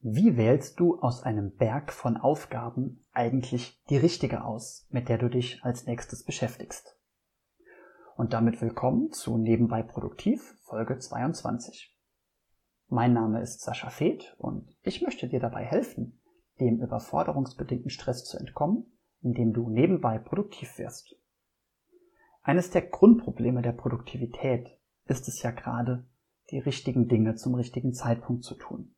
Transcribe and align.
Wie 0.00 0.36
wählst 0.36 0.78
du 0.78 1.00
aus 1.00 1.24
einem 1.24 1.56
Berg 1.56 1.92
von 1.92 2.16
Aufgaben 2.16 3.04
eigentlich 3.10 3.82
die 3.90 3.96
richtige 3.96 4.44
aus, 4.44 4.86
mit 4.90 5.08
der 5.08 5.18
du 5.18 5.28
dich 5.28 5.64
als 5.64 5.86
nächstes 5.86 6.22
beschäftigst? 6.22 6.96
Und 8.16 8.32
damit 8.32 8.62
willkommen 8.62 9.10
zu 9.10 9.36
Nebenbei 9.38 9.82
Produktiv 9.82 10.56
Folge 10.60 11.00
22. 11.00 11.98
Mein 12.86 13.12
Name 13.12 13.42
ist 13.42 13.60
Sascha 13.62 13.90
Feth 13.90 14.36
und 14.38 14.72
ich 14.82 15.02
möchte 15.02 15.26
dir 15.26 15.40
dabei 15.40 15.64
helfen, 15.64 16.20
dem 16.60 16.80
überforderungsbedingten 16.80 17.90
Stress 17.90 18.24
zu 18.24 18.38
entkommen, 18.38 18.86
indem 19.20 19.52
du 19.52 19.68
nebenbei 19.68 20.20
produktiv 20.20 20.78
wirst. 20.78 21.16
Eines 22.42 22.70
der 22.70 22.82
Grundprobleme 22.82 23.62
der 23.62 23.72
Produktivität 23.72 24.78
ist 25.06 25.26
es 25.26 25.42
ja 25.42 25.50
gerade, 25.50 26.06
die 26.52 26.60
richtigen 26.60 27.08
Dinge 27.08 27.34
zum 27.34 27.56
richtigen 27.56 27.92
Zeitpunkt 27.92 28.44
zu 28.44 28.54
tun. 28.54 28.94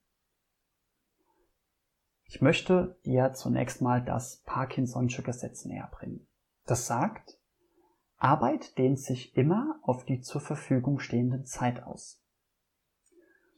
Ich 2.32 2.40
möchte 2.40 2.96
dir 3.04 3.32
zunächst 3.32 3.82
mal 3.82 4.00
das 4.00 4.44
Parkinson'sche 4.46 5.22
Gesetz 5.22 5.64
näher 5.64 5.88
bringen. 5.90 6.28
Das 6.64 6.86
sagt, 6.86 7.40
Arbeit 8.18 8.78
dehnt 8.78 9.00
sich 9.00 9.36
immer 9.36 9.80
auf 9.82 10.04
die 10.04 10.20
zur 10.20 10.40
Verfügung 10.40 11.00
stehenden 11.00 11.44
Zeit 11.44 11.82
aus. 11.82 12.22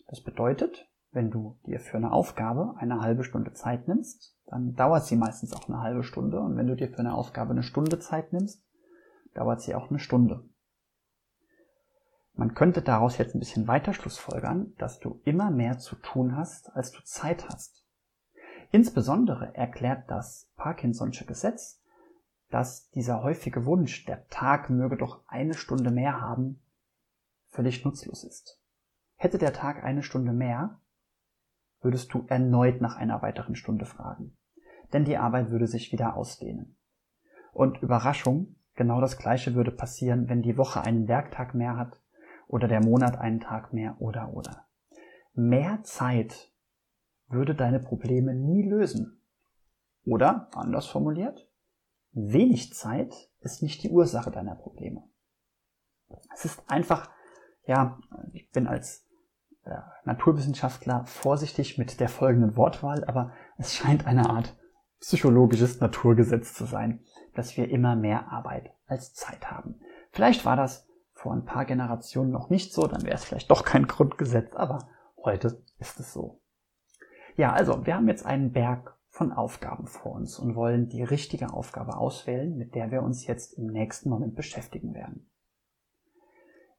Das 0.07 0.23
bedeutet, 0.23 0.91
wenn 1.11 1.31
du 1.31 1.59
dir 1.67 1.81
für 1.81 1.99
eine 1.99 2.13
Aufgabe 2.13 2.75
eine 2.79 3.03
halbe 3.03 3.25
Stunde 3.25 3.53
Zeit 3.53 3.89
nimmst, 3.89 4.39
dann 4.47 4.75
dauert 4.75 5.05
sie 5.05 5.17
meistens 5.17 5.53
auch 5.53 5.69
eine 5.69 5.83
halbe 5.83 6.03
Stunde 6.03 6.41
und 6.41 6.57
wenn 6.57 6.67
du 6.67 6.75
dir 6.75 6.89
für 6.89 7.01
eine 7.01 7.13
Aufgabe 7.13 7.51
eine 7.51 7.63
Stunde 7.63 7.99
Zeit 7.99 8.33
nimmst, 8.33 8.65
dauert 9.35 9.61
sie 9.61 9.75
auch 9.75 9.91
eine 9.91 9.99
Stunde. 9.99 10.49
Man 12.33 12.55
könnte 12.55 12.81
daraus 12.81 13.19
jetzt 13.19 13.35
ein 13.35 13.41
bisschen 13.41 13.69
weiter 13.69 13.93
schlussfolgern, 13.93 14.73
dass 14.79 14.99
du 14.99 15.21
immer 15.25 15.51
mehr 15.51 15.77
zu 15.77 15.95
tun 15.97 16.39
hast, 16.39 16.75
als 16.75 16.91
du 16.91 17.05
Zeit 17.05 17.51
hast. 17.51 17.82
Insbesondere 18.73 19.55
erklärt 19.55 20.11
das 20.11 20.51
Parkinson'sche 20.57 21.27
Gesetz, 21.27 21.83
dass 22.49 22.89
dieser 22.91 23.23
häufige 23.23 23.67
Wunsch, 23.67 24.07
der 24.07 24.27
Tag 24.29 24.71
möge 24.71 24.97
doch 24.97 25.23
eine 25.29 25.53
Stunde 25.53 25.91
mehr 25.91 26.23
haben, 26.23 26.63
völlig 27.49 27.85
nutzlos 27.85 28.25
ist. 28.25 28.59
Hätte 29.17 29.37
der 29.37 29.53
Tag 29.53 29.85
eine 29.85 30.03
Stunde 30.03 30.33
mehr, 30.33 30.81
würdest 31.83 32.15
du 32.15 32.25
erneut 32.29 32.81
nach 32.81 32.97
einer 32.97 33.21
weiteren 33.21 33.57
Stunde 33.57 33.85
fragen. 33.85 34.39
Denn 34.95 35.05
die 35.05 35.19
Arbeit 35.19 35.51
würde 35.51 35.67
sich 35.67 35.93
wieder 35.93 36.17
ausdehnen. 36.17 36.77
Und 37.53 37.83
Überraschung, 37.83 38.57
genau 38.75 39.03
das 39.03 39.19
gleiche 39.19 39.55
würde 39.55 39.71
passieren, 39.71 40.31
wenn 40.31 40.41
die 40.41 40.57
Woche 40.57 40.81
einen 40.81 41.09
Werktag 41.09 41.55
mehr 41.55 41.77
hat 41.77 42.01
oder 42.49 42.69
der 42.69 42.83
Monat 42.83 43.19
einen 43.19 43.41
Tag 43.41 43.75
mehr 43.75 43.97
oder 44.01 44.33
oder. 44.33 44.67
Mehr 45.35 45.83
Zeit 45.83 46.52
würde 47.33 47.55
deine 47.55 47.81
Probleme 47.81 48.35
nie 48.35 48.63
lösen. 48.69 49.21
Oder, 50.05 50.49
anders 50.55 50.87
formuliert, 50.87 51.49
wenig 52.13 52.75
Zeit 52.75 53.31
ist 53.41 53.63
nicht 53.63 53.83
die 53.83 53.91
Ursache 53.91 54.31
deiner 54.31 54.55
Probleme. 54.55 55.03
Es 56.35 56.45
ist 56.45 56.63
einfach, 56.69 57.11
ja, 57.67 57.99
ich 58.33 58.51
bin 58.51 58.67
als 58.67 59.07
äh, 59.65 59.77
Naturwissenschaftler 60.05 61.05
vorsichtig 61.07 61.79
mit 61.79 62.01
der 62.01 62.09
folgenden 62.09 62.57
Wortwahl, 62.57 63.05
aber 63.05 63.33
es 63.57 63.75
scheint 63.75 64.07
eine 64.07 64.29
Art 64.29 64.57
psychologisches 65.01 65.81
Naturgesetz 65.81 66.55
zu 66.55 66.65
sein, 66.65 67.05
dass 67.35 67.57
wir 67.57 67.71
immer 67.71 67.97
mehr 67.97 68.31
Arbeit 68.31 68.73
als 68.87 69.15
Zeit 69.15 69.51
haben. 69.51 69.81
Vielleicht 70.11 70.45
war 70.45 70.57
das 70.57 70.87
vor 71.13 71.33
ein 71.33 71.45
paar 71.45 71.65
Generationen 71.65 72.31
noch 72.31 72.51
nicht 72.51 72.73
so, 72.73 72.87
dann 72.87 73.03
wäre 73.05 73.15
es 73.15 73.25
vielleicht 73.25 73.51
doch 73.51 73.65
kein 73.65 73.87
Grundgesetz, 73.87 74.53
aber 74.55 74.89
heute 75.25 75.63
ist 75.79 75.99
es 75.99 76.13
so. 76.13 76.42
Ja, 77.37 77.53
also 77.53 77.87
wir 77.87 77.95
haben 77.95 78.09
jetzt 78.09 78.27
einen 78.27 78.53
Berg 78.53 78.97
von 79.09 79.33
Aufgaben 79.33 79.87
vor 79.87 80.13
uns 80.13 80.39
und 80.39 80.55
wollen 80.55 80.89
die 80.89 81.03
richtige 81.03 81.53
Aufgabe 81.53 81.97
auswählen, 81.97 82.57
mit 82.57 82.75
der 82.75 82.91
wir 82.91 83.03
uns 83.03 83.27
jetzt 83.27 83.59
im 83.59 83.67
nächsten 83.67 84.09
Moment 84.09 84.35
beschäftigen 84.35 84.95
werden. 84.95 85.31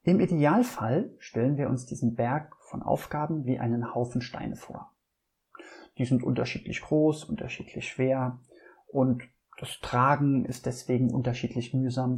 Im 0.04 0.20
Idealfall 0.20 1.12
stellen 1.18 1.58
wir 1.58 1.70
uns 1.70 1.86
diesen 1.86 2.16
Berg 2.16 2.56
von 2.62 2.84
Aufgaben 2.84 3.46
wie 3.46 3.60
einen 3.60 3.96
Haufen 3.96 4.22
Steine 4.22 4.56
vor. 4.56 4.92
Die 5.98 6.06
sind 6.06 6.24
unterschiedlich 6.24 6.82
groß, 6.82 7.26
unterschiedlich 7.26 7.88
schwer 7.88 8.40
und 8.88 9.24
das 9.60 9.80
Tragen 9.80 10.46
ist 10.46 10.66
deswegen 10.66 11.12
unterschiedlich 11.12 11.74
mühsam. 11.74 12.18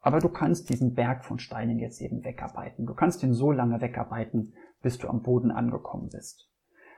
Aber 0.00 0.20
du 0.20 0.28
kannst 0.28 0.70
diesen 0.70 0.94
Berg 0.94 1.24
von 1.24 1.38
Steinen 1.38 1.78
jetzt 1.78 2.00
eben 2.00 2.24
wegarbeiten. 2.24 2.86
Du 2.86 2.94
kannst 2.94 3.22
ihn 3.22 3.34
so 3.34 3.50
lange 3.50 3.80
wegarbeiten, 3.80 4.54
bis 4.80 4.96
du 4.98 5.08
am 5.08 5.22
Boden 5.22 5.50
angekommen 5.50 6.08
bist. 6.10 6.48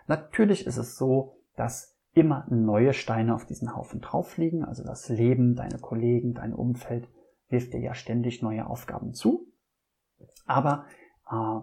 Natürlich 0.07 0.67
ist 0.67 0.77
es 0.77 0.97
so, 0.97 1.37
dass 1.57 1.97
immer 2.13 2.47
neue 2.51 2.93
Steine 2.93 3.35
auf 3.35 3.47
diesen 3.47 3.75
Haufen 3.75 4.01
drauf 4.01 4.37
liegen. 4.37 4.65
Also 4.65 4.83
das 4.83 5.09
Leben, 5.09 5.55
deine 5.55 5.79
Kollegen, 5.79 6.35
dein 6.35 6.55
Umfeld 6.55 7.09
wirft 7.49 7.73
dir 7.73 7.81
ja 7.81 7.95
ständig 7.95 8.43
neue 8.43 8.67
Aufgaben 8.67 9.15
zu. 9.15 9.47
Aber 10.47 10.87
äh, 11.31 11.61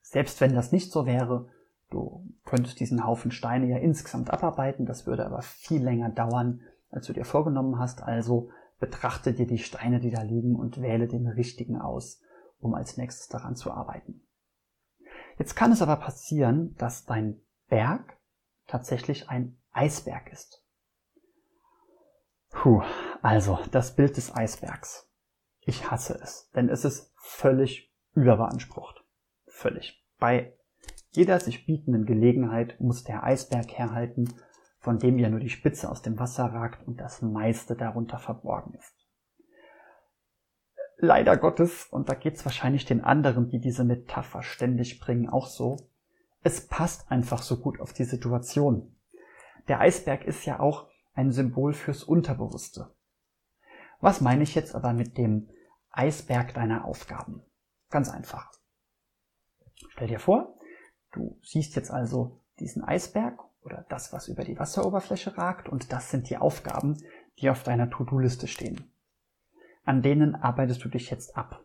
selbst 0.00 0.40
wenn 0.40 0.54
das 0.54 0.72
nicht 0.72 0.90
so 0.90 1.06
wäre, 1.06 1.48
du 1.90 2.26
könntest 2.44 2.80
diesen 2.80 3.04
Haufen 3.04 3.30
Steine 3.30 3.66
ja 3.66 3.76
insgesamt 3.76 4.30
abarbeiten. 4.30 4.86
Das 4.86 5.06
würde 5.06 5.26
aber 5.26 5.42
viel 5.42 5.82
länger 5.82 6.10
dauern, 6.10 6.62
als 6.90 7.06
du 7.06 7.12
dir 7.12 7.24
vorgenommen 7.24 7.78
hast. 7.78 8.02
Also 8.02 8.50
betrachte 8.78 9.34
dir 9.34 9.46
die 9.46 9.58
Steine, 9.58 10.00
die 10.00 10.10
da 10.10 10.22
liegen 10.22 10.56
und 10.56 10.80
wähle 10.80 11.06
den 11.06 11.26
richtigen 11.26 11.78
aus, 11.78 12.22
um 12.60 12.74
als 12.74 12.96
nächstes 12.96 13.28
daran 13.28 13.54
zu 13.54 13.70
arbeiten. 13.70 14.22
Jetzt 15.38 15.54
kann 15.54 15.72
es 15.72 15.82
aber 15.82 15.96
passieren, 15.96 16.74
dass 16.76 17.04
dein 17.04 17.40
Berg 17.70 18.18
tatsächlich 18.66 19.30
ein 19.30 19.56
Eisberg 19.72 20.30
ist. 20.30 20.62
Puh, 22.50 22.82
also 23.22 23.58
das 23.70 23.94
Bild 23.94 24.16
des 24.16 24.34
Eisbergs. 24.34 25.08
Ich 25.60 25.90
hasse 25.90 26.18
es, 26.20 26.50
denn 26.50 26.68
es 26.68 26.84
ist 26.84 27.14
völlig 27.16 27.94
überbeansprucht. 28.14 29.04
Völlig. 29.46 30.04
Bei 30.18 30.56
jeder 31.10 31.40
sich 31.40 31.64
bietenden 31.64 32.06
Gelegenheit 32.06 32.80
muss 32.80 33.04
der 33.04 33.22
Eisberg 33.24 33.70
herhalten, 33.72 34.34
von 34.80 34.98
dem 34.98 35.18
ja 35.18 35.28
nur 35.28 35.40
die 35.40 35.50
Spitze 35.50 35.90
aus 35.90 36.02
dem 36.02 36.18
Wasser 36.18 36.46
ragt 36.46 36.86
und 36.86 37.00
das 37.00 37.22
meiste 37.22 37.76
darunter 37.76 38.18
verborgen 38.18 38.74
ist. 38.74 38.94
Leider 40.96 41.36
Gottes, 41.36 41.86
und 41.86 42.08
da 42.08 42.14
geht's 42.14 42.44
wahrscheinlich 42.44 42.84
den 42.84 43.02
anderen, 43.02 43.48
die 43.48 43.60
diese 43.60 43.84
Metapher 43.84 44.42
ständig 44.42 45.00
bringen, 45.00 45.28
auch 45.28 45.46
so, 45.46 45.89
es 46.42 46.66
passt 46.66 47.10
einfach 47.10 47.42
so 47.42 47.58
gut 47.58 47.80
auf 47.80 47.92
die 47.92 48.04
Situation. 48.04 48.96
Der 49.68 49.80
Eisberg 49.80 50.24
ist 50.24 50.44
ja 50.46 50.60
auch 50.60 50.88
ein 51.14 51.32
Symbol 51.32 51.72
fürs 51.74 52.02
Unterbewusste. 52.02 52.94
Was 54.00 54.20
meine 54.20 54.42
ich 54.42 54.54
jetzt 54.54 54.74
aber 54.74 54.92
mit 54.92 55.18
dem 55.18 55.50
Eisberg 55.90 56.54
deiner 56.54 56.84
Aufgaben? 56.84 57.42
Ganz 57.90 58.08
einfach. 58.08 58.50
Stell 59.90 60.08
dir 60.08 60.20
vor, 60.20 60.58
du 61.12 61.38
siehst 61.42 61.76
jetzt 61.76 61.90
also 61.90 62.40
diesen 62.58 62.82
Eisberg 62.82 63.38
oder 63.62 63.84
das, 63.88 64.12
was 64.12 64.28
über 64.28 64.44
die 64.44 64.58
Wasseroberfläche 64.58 65.36
ragt 65.36 65.68
und 65.68 65.92
das 65.92 66.10
sind 66.10 66.30
die 66.30 66.38
Aufgaben, 66.38 66.96
die 67.38 67.50
auf 67.50 67.62
deiner 67.62 67.90
To-Do-Liste 67.90 68.46
stehen. 68.46 68.90
An 69.84 70.02
denen 70.02 70.34
arbeitest 70.34 70.82
du 70.84 70.88
dich 70.88 71.10
jetzt 71.10 71.36
ab. 71.36 71.64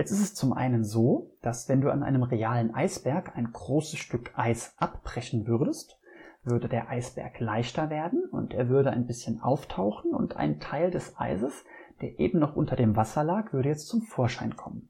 Jetzt 0.00 0.12
ist 0.12 0.22
es 0.22 0.34
zum 0.34 0.54
einen 0.54 0.82
so, 0.82 1.36
dass 1.42 1.68
wenn 1.68 1.82
du 1.82 1.92
an 1.92 2.02
einem 2.02 2.22
realen 2.22 2.74
Eisberg 2.74 3.36
ein 3.36 3.52
großes 3.52 3.98
Stück 3.98 4.32
Eis 4.34 4.72
abbrechen 4.78 5.46
würdest, 5.46 6.00
würde 6.42 6.70
der 6.70 6.88
Eisberg 6.88 7.38
leichter 7.38 7.90
werden 7.90 8.24
und 8.32 8.54
er 8.54 8.70
würde 8.70 8.92
ein 8.92 9.06
bisschen 9.06 9.42
auftauchen 9.42 10.14
und 10.14 10.36
ein 10.36 10.58
Teil 10.58 10.90
des 10.90 11.20
Eises, 11.20 11.66
der 12.00 12.18
eben 12.18 12.38
noch 12.38 12.56
unter 12.56 12.76
dem 12.76 12.96
Wasser 12.96 13.24
lag, 13.24 13.52
würde 13.52 13.68
jetzt 13.68 13.88
zum 13.88 14.00
Vorschein 14.00 14.56
kommen. 14.56 14.88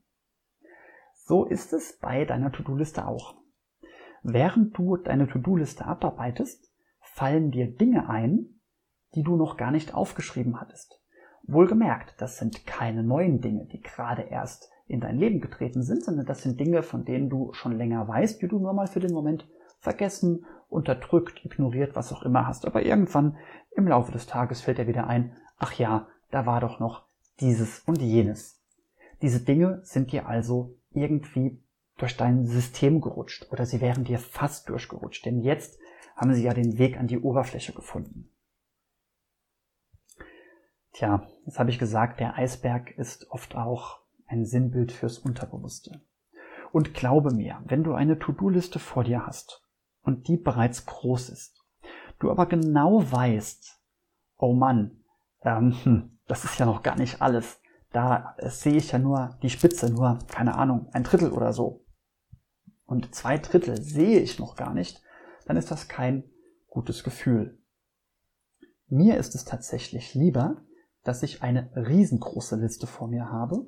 So 1.14 1.44
ist 1.44 1.72
es 1.72 1.98
bei 1.98 2.24
deiner 2.24 2.52
To-Do-Liste 2.52 3.08
auch. 3.08 3.34
Während 4.22 4.78
du 4.78 4.96
deine 4.96 5.26
To-Do-Liste 5.26 5.86
abarbeitest, 5.86 6.72
fallen 7.00 7.50
dir 7.50 7.66
Dinge 7.66 8.08
ein, 8.08 8.60
die 9.16 9.24
du 9.24 9.34
noch 9.34 9.56
gar 9.56 9.72
nicht 9.72 9.92
aufgeschrieben 9.92 10.60
hattest. 10.60 11.02
Wohlgemerkt, 11.42 12.14
das 12.18 12.38
sind 12.38 12.64
keine 12.64 13.02
neuen 13.02 13.40
Dinge, 13.40 13.66
die 13.66 13.80
gerade 13.80 14.22
erst 14.22 14.70
in 14.90 15.00
dein 15.00 15.18
Leben 15.18 15.40
getreten 15.40 15.82
sind, 15.82 16.04
sondern 16.04 16.26
das 16.26 16.42
sind 16.42 16.58
Dinge, 16.58 16.82
von 16.82 17.04
denen 17.04 17.28
du 17.30 17.52
schon 17.52 17.76
länger 17.76 18.06
weißt, 18.08 18.42
die 18.42 18.48
du 18.48 18.58
nur 18.58 18.72
mal 18.72 18.86
für 18.86 19.00
den 19.00 19.12
Moment 19.12 19.48
vergessen, 19.78 20.44
unterdrückt, 20.68 21.44
ignoriert, 21.44 21.96
was 21.96 22.12
auch 22.12 22.22
immer 22.22 22.46
hast. 22.46 22.66
Aber 22.66 22.84
irgendwann 22.84 23.36
im 23.76 23.88
Laufe 23.88 24.12
des 24.12 24.26
Tages 24.26 24.60
fällt 24.60 24.78
dir 24.78 24.88
wieder 24.88 25.06
ein, 25.06 25.36
ach 25.58 25.72
ja, 25.74 26.08
da 26.30 26.46
war 26.46 26.60
doch 26.60 26.80
noch 26.80 27.04
dieses 27.40 27.80
und 27.80 28.00
jenes. 28.00 28.62
Diese 29.22 29.40
Dinge 29.40 29.80
sind 29.84 30.12
dir 30.12 30.26
also 30.26 30.76
irgendwie 30.92 31.62
durch 31.96 32.16
dein 32.16 32.46
System 32.46 33.00
gerutscht 33.00 33.46
oder 33.52 33.66
sie 33.66 33.80
wären 33.80 34.04
dir 34.04 34.18
fast 34.18 34.68
durchgerutscht, 34.68 35.24
denn 35.26 35.40
jetzt 35.40 35.78
haben 36.16 36.34
sie 36.34 36.42
ja 36.42 36.54
den 36.54 36.78
Weg 36.78 36.98
an 36.98 37.06
die 37.06 37.18
Oberfläche 37.18 37.72
gefunden. 37.72 38.30
Tja, 40.92 41.26
jetzt 41.46 41.58
habe 41.58 41.70
ich 41.70 41.78
gesagt, 41.78 42.20
der 42.20 42.36
Eisberg 42.36 42.90
ist 42.98 43.30
oft 43.30 43.54
auch 43.54 43.99
ein 44.30 44.46
Sinnbild 44.46 44.92
fürs 44.92 45.18
Unterbewusste. 45.18 46.00
Und 46.72 46.94
glaube 46.94 47.34
mir, 47.34 47.60
wenn 47.66 47.82
du 47.82 47.94
eine 47.94 48.18
To-Do-Liste 48.18 48.78
vor 48.78 49.04
dir 49.04 49.26
hast 49.26 49.62
und 50.02 50.28
die 50.28 50.36
bereits 50.36 50.86
groß 50.86 51.30
ist. 51.30 51.64
Du 52.20 52.30
aber 52.30 52.46
genau 52.46 53.10
weißt, 53.10 53.80
oh 54.38 54.52
Mann, 54.52 55.02
ähm, 55.42 55.74
hm, 55.82 56.18
das 56.26 56.44
ist 56.44 56.58
ja 56.58 56.66
noch 56.66 56.82
gar 56.82 56.96
nicht 56.96 57.20
alles. 57.20 57.60
Da 57.92 58.36
sehe 58.42 58.76
ich 58.76 58.92
ja 58.92 59.00
nur 59.00 59.36
die 59.42 59.50
Spitze, 59.50 59.90
nur, 59.90 60.20
keine 60.28 60.54
Ahnung, 60.54 60.88
ein 60.92 61.02
Drittel 61.02 61.32
oder 61.32 61.52
so. 61.52 61.84
Und 62.86 63.14
zwei 63.14 63.36
Drittel 63.38 63.80
sehe 63.82 64.20
ich 64.20 64.38
noch 64.38 64.54
gar 64.54 64.72
nicht, 64.72 65.02
dann 65.46 65.56
ist 65.56 65.72
das 65.72 65.88
kein 65.88 66.24
gutes 66.68 67.02
Gefühl. 67.02 67.58
Mir 68.86 69.16
ist 69.16 69.34
es 69.34 69.44
tatsächlich 69.44 70.14
lieber, 70.14 70.62
dass 71.02 71.22
ich 71.24 71.42
eine 71.42 71.70
riesengroße 71.74 72.56
Liste 72.56 72.86
vor 72.86 73.08
mir 73.08 73.30
habe, 73.30 73.66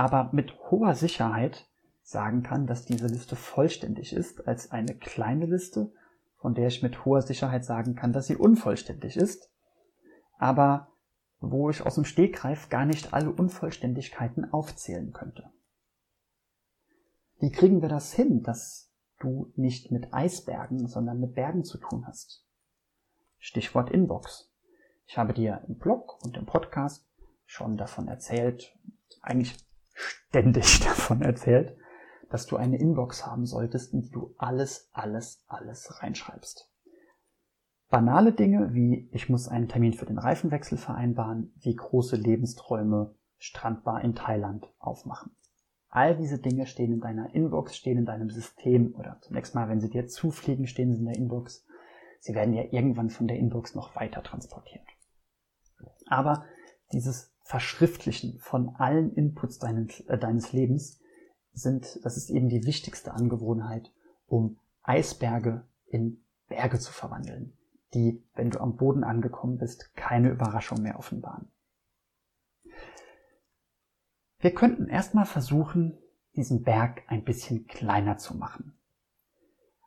aber 0.00 0.30
mit 0.32 0.58
hoher 0.70 0.94
Sicherheit 0.94 1.68
sagen 2.00 2.42
kann, 2.42 2.66
dass 2.66 2.86
diese 2.86 3.06
Liste 3.06 3.36
vollständig 3.36 4.14
ist, 4.14 4.48
als 4.48 4.70
eine 4.70 4.94
kleine 4.94 5.44
Liste, 5.44 5.92
von 6.38 6.54
der 6.54 6.68
ich 6.68 6.82
mit 6.82 7.04
hoher 7.04 7.20
Sicherheit 7.20 7.66
sagen 7.66 7.96
kann, 7.96 8.14
dass 8.14 8.26
sie 8.26 8.36
unvollständig 8.36 9.18
ist, 9.18 9.50
aber 10.38 10.88
wo 11.38 11.68
ich 11.68 11.84
aus 11.84 11.96
dem 11.96 12.06
Stegreif 12.06 12.70
gar 12.70 12.86
nicht 12.86 13.12
alle 13.12 13.30
Unvollständigkeiten 13.30 14.50
aufzählen 14.50 15.12
könnte. 15.12 15.52
Wie 17.38 17.52
kriegen 17.52 17.82
wir 17.82 17.90
das 17.90 18.14
hin, 18.14 18.42
dass 18.42 18.90
du 19.18 19.52
nicht 19.54 19.90
mit 19.90 20.14
Eisbergen, 20.14 20.88
sondern 20.88 21.20
mit 21.20 21.34
Bergen 21.34 21.62
zu 21.62 21.76
tun 21.76 22.06
hast? 22.06 22.46
Stichwort 23.38 23.90
Inbox. 23.90 24.50
Ich 25.06 25.18
habe 25.18 25.34
dir 25.34 25.62
im 25.68 25.76
Blog 25.76 26.24
und 26.24 26.38
im 26.38 26.46
Podcast 26.46 27.06
schon 27.44 27.76
davon 27.76 28.08
erzählt, 28.08 28.74
eigentlich 29.20 29.58
ständig 29.94 30.80
davon 30.84 31.22
erzählt, 31.22 31.76
dass 32.30 32.46
du 32.46 32.56
eine 32.56 32.78
Inbox 32.78 33.26
haben 33.26 33.44
solltest, 33.44 33.92
in 33.92 34.02
die 34.02 34.10
du 34.10 34.34
alles, 34.38 34.88
alles, 34.92 35.44
alles 35.48 36.02
reinschreibst. 36.02 36.70
Banale 37.88 38.32
Dinge 38.32 38.72
wie 38.72 39.08
ich 39.12 39.28
muss 39.28 39.48
einen 39.48 39.68
Termin 39.68 39.94
für 39.94 40.06
den 40.06 40.18
Reifenwechsel 40.18 40.78
vereinbaren, 40.78 41.52
wie 41.56 41.74
große 41.74 42.16
Lebensträume 42.16 43.14
Strandbar 43.38 44.02
in 44.02 44.14
Thailand 44.14 44.72
aufmachen. 44.78 45.32
All 45.88 46.16
diese 46.16 46.38
Dinge 46.38 46.66
stehen 46.66 46.92
in 46.92 47.00
deiner 47.00 47.34
Inbox, 47.34 47.76
stehen 47.76 47.98
in 47.98 48.04
deinem 48.04 48.30
System 48.30 48.94
oder 48.94 49.18
zunächst 49.22 49.56
mal, 49.56 49.68
wenn 49.68 49.80
sie 49.80 49.90
dir 49.90 50.06
zufliegen, 50.06 50.68
stehen 50.68 50.92
sie 50.92 51.00
in 51.00 51.06
der 51.06 51.16
Inbox. 51.16 51.66
Sie 52.20 52.34
werden 52.34 52.54
ja 52.54 52.62
irgendwann 52.70 53.10
von 53.10 53.26
der 53.26 53.38
Inbox 53.38 53.74
noch 53.74 53.96
weiter 53.96 54.22
transportiert. 54.22 54.84
Aber 56.06 56.44
dieses 56.92 57.29
Verschriftlichen 57.50 58.38
von 58.38 58.76
allen 58.76 59.12
Inputs 59.12 59.58
deines, 59.58 59.98
äh, 60.02 60.16
deines 60.16 60.52
Lebens 60.52 61.00
sind, 61.52 61.98
das 62.04 62.16
ist 62.16 62.30
eben 62.30 62.48
die 62.48 62.64
wichtigste 62.64 63.12
Angewohnheit, 63.12 63.92
um 64.28 64.60
Eisberge 64.84 65.66
in 65.86 66.24
Berge 66.46 66.78
zu 66.78 66.92
verwandeln, 66.92 67.58
die, 67.92 68.22
wenn 68.36 68.50
du 68.50 68.60
am 68.60 68.76
Boden 68.76 69.02
angekommen 69.02 69.58
bist, 69.58 69.96
keine 69.96 70.30
Überraschung 70.30 70.80
mehr 70.80 70.96
offenbaren. 70.96 71.50
Wir 74.38 74.54
könnten 74.54 74.86
erstmal 74.86 75.26
versuchen, 75.26 75.98
diesen 76.36 76.62
Berg 76.62 77.02
ein 77.08 77.24
bisschen 77.24 77.66
kleiner 77.66 78.16
zu 78.16 78.36
machen. 78.36 78.78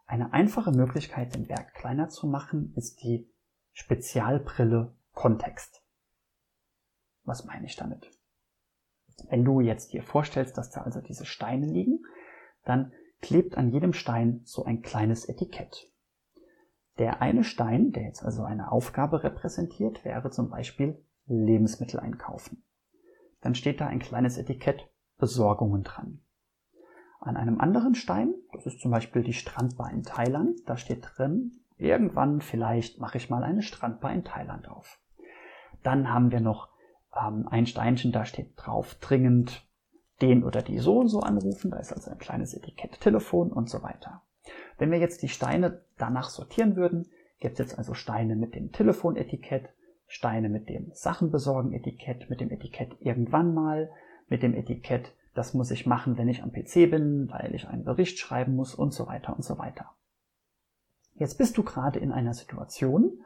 Eine 0.05 0.33
einfache 0.33 0.73
Möglichkeit, 0.73 1.33
den 1.33 1.47
Berg 1.47 1.73
kleiner 1.75 2.09
zu 2.09 2.27
machen, 2.27 2.73
ist 2.75 3.01
die 3.03 3.31
Spezialbrille 3.71 4.93
Kontext. 5.13 5.82
Was 7.23 7.45
meine 7.45 7.65
ich 7.65 7.75
damit? 7.75 8.09
Wenn 9.29 9.45
du 9.45 9.61
jetzt 9.61 9.93
dir 9.93 10.03
vorstellst, 10.03 10.57
dass 10.57 10.71
da 10.71 10.81
also 10.81 11.01
diese 11.01 11.25
Steine 11.25 11.67
liegen, 11.67 12.03
dann 12.65 12.91
klebt 13.21 13.57
an 13.57 13.69
jedem 13.69 13.93
Stein 13.93 14.41
so 14.43 14.65
ein 14.65 14.81
kleines 14.81 15.25
Etikett. 15.25 15.91
Der 16.97 17.21
eine 17.21 17.43
Stein, 17.43 17.91
der 17.91 18.03
jetzt 18.03 18.23
also 18.23 18.43
eine 18.43 18.71
Aufgabe 18.71 19.23
repräsentiert, 19.23 20.03
wäre 20.03 20.29
zum 20.29 20.49
Beispiel 20.49 21.03
Lebensmittel 21.25 21.99
einkaufen 21.99 22.63
dann 23.43 23.55
steht 23.55 23.81
da 23.81 23.87
ein 23.87 23.99
kleines 23.99 24.37
Etikett 24.37 24.89
Besorgungen 25.17 25.83
dran. 25.83 26.21
An 27.19 27.37
einem 27.37 27.59
anderen 27.61 27.95
Stein, 27.95 28.33
das 28.53 28.65
ist 28.65 28.79
zum 28.79 28.91
Beispiel 28.91 29.21
die 29.23 29.33
Strandbar 29.33 29.91
in 29.91 30.03
Thailand, 30.03 30.57
da 30.65 30.75
steht 30.75 31.05
drin, 31.05 31.51
irgendwann 31.77 32.41
vielleicht 32.41 32.99
mache 32.99 33.17
ich 33.17 33.29
mal 33.29 33.43
eine 33.43 33.61
Strandbar 33.61 34.13
in 34.13 34.23
Thailand 34.23 34.67
auf. 34.67 34.99
Dann 35.83 36.11
haben 36.11 36.31
wir 36.31 36.39
noch 36.39 36.69
ähm, 37.19 37.47
ein 37.47 37.65
Steinchen, 37.65 38.11
da 38.11 38.25
steht 38.25 38.51
drauf 38.55 38.95
dringend 38.95 39.65
den 40.21 40.43
oder 40.43 40.61
die 40.61 40.79
so 40.79 40.99
und 40.99 41.09
so 41.09 41.21
anrufen, 41.21 41.71
da 41.71 41.77
ist 41.77 41.91
also 41.91 42.11
ein 42.11 42.17
kleines 42.17 42.53
Etikett 42.53 42.99
Telefon 43.01 43.51
und 43.51 43.69
so 43.69 43.83
weiter. 43.83 44.21
Wenn 44.77 44.91
wir 44.91 44.99
jetzt 44.99 45.21
die 45.21 45.29
Steine 45.29 45.81
danach 45.97 46.29
sortieren 46.29 46.75
würden, 46.75 47.07
gibt 47.39 47.53
es 47.53 47.59
jetzt 47.59 47.77
also 47.77 47.93
Steine 47.93 48.35
mit 48.35 48.55
dem 48.55 48.71
Telefonetikett, 48.71 49.69
Steine 50.07 50.49
mit 50.49 50.69
dem 50.69 50.91
Sachen 50.93 51.31
besorgen 51.31 51.73
Etikett, 51.73 52.29
mit 52.29 52.41
dem 52.41 52.51
Etikett 52.51 52.95
irgendwann 52.99 53.53
mal, 53.53 53.89
mit 54.29 54.43
dem 54.43 54.53
Etikett, 54.53 55.13
das 55.33 55.53
muss 55.53 55.71
ich 55.71 55.85
machen, 55.85 56.17
wenn 56.17 56.29
ich 56.29 56.43
am 56.43 56.51
PC 56.51 56.89
bin, 56.91 57.29
weil 57.29 57.55
ich 57.55 57.67
einen 57.67 57.83
Bericht 57.83 58.19
schreiben 58.19 58.55
muss 58.55 58.75
und 58.75 58.93
so 58.93 59.07
weiter 59.07 59.35
und 59.35 59.43
so 59.43 59.57
weiter. 59.57 59.91
Jetzt 61.15 61.37
bist 61.37 61.57
du 61.57 61.63
gerade 61.63 61.99
in 61.99 62.11
einer 62.11 62.33
Situation, 62.33 63.19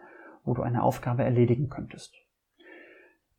wo 0.44 0.54
du 0.54 0.62
eine 0.62 0.84
Aufgabe 0.84 1.24
erledigen 1.24 1.70
könntest. 1.70 2.16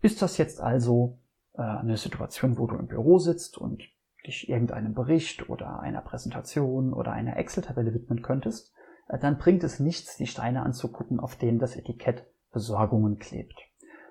Ist 0.00 0.22
das 0.22 0.38
jetzt 0.38 0.60
also 0.60 1.18
äh, 1.54 1.62
eine 1.62 1.96
Situation, 1.96 2.58
wo 2.58 2.66
du 2.66 2.76
im 2.76 2.86
Büro 2.86 3.18
sitzt 3.18 3.58
und 3.58 3.82
dich 4.26 4.48
irgendeinem 4.48 4.94
Bericht 4.94 5.48
oder 5.48 5.80
einer 5.80 6.00
Präsentation 6.00 6.92
oder 6.92 7.12
einer 7.12 7.36
Excel-Tabelle 7.36 7.94
widmen 7.94 8.22
könntest, 8.22 8.72
äh, 9.08 9.18
dann 9.18 9.38
bringt 9.38 9.64
es 9.64 9.80
nichts, 9.80 10.16
die 10.16 10.26
Steine 10.26 10.62
anzugucken, 10.62 11.18
auf 11.18 11.36
denen 11.36 11.58
das 11.58 11.76
Etikett 11.76 12.26
Besorgungen 12.52 13.18
klebt. 13.18 13.58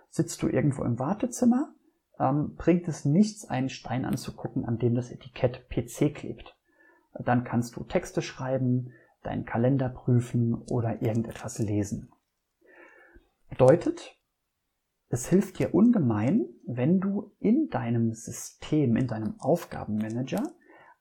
Sitzt 0.09 0.41
du 0.41 0.47
irgendwo 0.47 0.83
im 0.83 0.99
Wartezimmer, 0.99 1.73
ähm, 2.19 2.55
bringt 2.55 2.87
es 2.87 3.05
nichts, 3.05 3.45
einen 3.45 3.69
Stein 3.69 4.05
anzugucken, 4.05 4.65
an 4.65 4.77
dem 4.77 4.95
das 4.95 5.11
Etikett 5.11 5.69
PC 5.69 6.13
klebt. 6.13 6.55
Dann 7.13 7.43
kannst 7.43 7.75
du 7.75 7.83
Texte 7.83 8.21
schreiben, 8.21 8.91
deinen 9.23 9.45
Kalender 9.45 9.89
prüfen 9.89 10.53
oder 10.53 11.01
irgendetwas 11.01 11.59
lesen. 11.59 12.11
Bedeutet, 13.49 14.16
es 15.09 15.27
hilft 15.27 15.59
dir 15.59 15.73
ungemein, 15.73 16.45
wenn 16.65 16.99
du 16.99 17.31
in 17.39 17.69
deinem 17.69 18.13
System, 18.13 18.97
in 18.97 19.07
deinem 19.07 19.39
Aufgabenmanager 19.39 20.43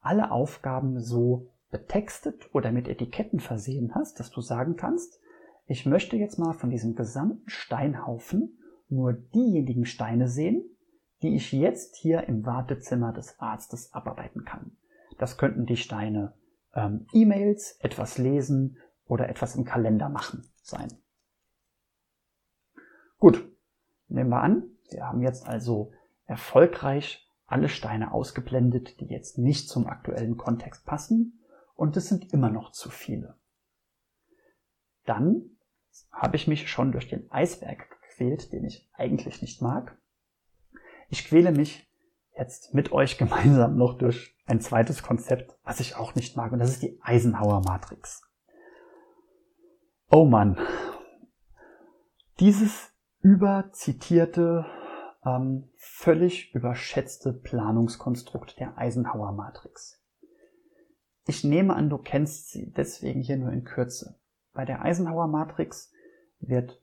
alle 0.01 0.31
Aufgaben 0.31 1.01
so 1.01 1.51
betextet 1.71 2.49
oder 2.55 2.71
mit 2.71 2.89
Etiketten 2.89 3.41
versehen 3.41 3.95
hast, 3.95 4.21
dass 4.21 4.31
du 4.31 4.41
sagen 4.41 4.77
kannst, 4.77 5.21
ich 5.67 5.85
möchte 5.85 6.17
jetzt 6.17 6.39
mal 6.39 6.53
von 6.53 6.71
diesem 6.71 6.95
gesamten 6.95 7.49
Steinhaufen 7.49 8.59
nur 8.89 9.13
diejenigen 9.13 9.85
Steine 9.85 10.29
sehen, 10.29 10.65
die 11.23 11.35
ich 11.35 11.51
jetzt 11.51 11.97
hier 11.97 12.29
im 12.29 12.47
Wartezimmer 12.47 13.13
des 13.13 13.41
Arztes 13.41 13.93
abarbeiten 13.93 14.45
kann. 14.45 14.77
Das 15.19 15.39
könnten 15.39 15.67
die 15.67 15.77
Steine 15.77 16.35
ähm, 16.73 17.07
E-Mails, 17.13 17.79
etwas 17.81 18.19
lesen 18.19 18.79
oder 19.07 19.29
etwas 19.29 19.57
im 19.57 19.65
Kalender 19.65 20.09
machen 20.09 20.49
sein. 20.63 20.89
Gut, 23.19 23.45
nehmen 24.09 24.31
wir 24.31 24.43
an, 24.43 24.65
wir 24.91 25.07
haben 25.07 25.21
jetzt 25.21 25.47
also 25.47 25.93
erfolgreich 26.27 27.31
alle 27.47 27.69
Steine 27.69 28.13
ausgeblendet, 28.13 29.01
die 29.01 29.07
jetzt 29.07 29.39
nicht 29.39 29.69
zum 29.69 29.87
aktuellen 29.87 30.37
Kontext 30.37 30.85
passen 30.85 31.41
und 31.75 31.97
es 31.97 32.09
sind 32.09 32.33
immer 32.33 32.51
noch 32.51 32.73
zu 32.73 32.91
viele. 32.91 33.37
Dann 35.05 35.57
habe 36.11 36.37
ich 36.37 36.49
mich 36.49 36.69
schon 36.69 36.93
durch 36.93 37.09
den 37.09 37.31
Eisberg 37.31 37.89
gequält, 38.03 38.53
den 38.53 38.65
ich 38.65 38.91
eigentlich 38.95 39.43
nicht 39.43 39.63
mag. 39.63 39.97
Ich 41.09 41.27
quäle 41.27 41.53
mich 41.53 41.89
jetzt 42.37 42.75
mit 42.75 42.93
euch 42.93 43.19
gemeinsam 43.19 43.77
noch 43.77 43.97
durch 43.97 44.37
ein 44.47 44.61
zweites 44.61 45.03
Konzept, 45.03 45.57
was 45.65 45.81
ich 45.81 45.97
auch 45.97 46.15
nicht 46.15 46.37
mag, 46.37 46.53
und 46.53 46.59
das 46.59 46.71
ist 46.71 46.83
die 46.83 47.01
Eisenhower 47.03 47.63
Matrix. 47.63 48.23
Oh 50.11 50.25
Mann. 50.25 50.59
Dieses 52.39 52.93
überzitierte, 53.27 54.67
ähm, 55.25 55.69
völlig 55.75 56.55
überschätzte 56.55 57.33
Planungskonstrukt 57.33 58.61
der 58.61 58.79
Eisenhower 58.79 59.33
Matrix. 59.33 60.01
Ich 61.27 61.43
nehme 61.43 61.75
an, 61.75 61.91
du 61.91 61.99
kennst 61.99 62.51
sie, 62.53 62.73
deswegen 62.73 63.21
hier 63.21 63.37
nur 63.37 63.51
in 63.51 63.65
Kürze. 63.65 64.21
Bei 64.53 64.65
der 64.65 64.83
Eisenhower 64.83 65.27
Matrix 65.27 65.91
wird 66.39 66.81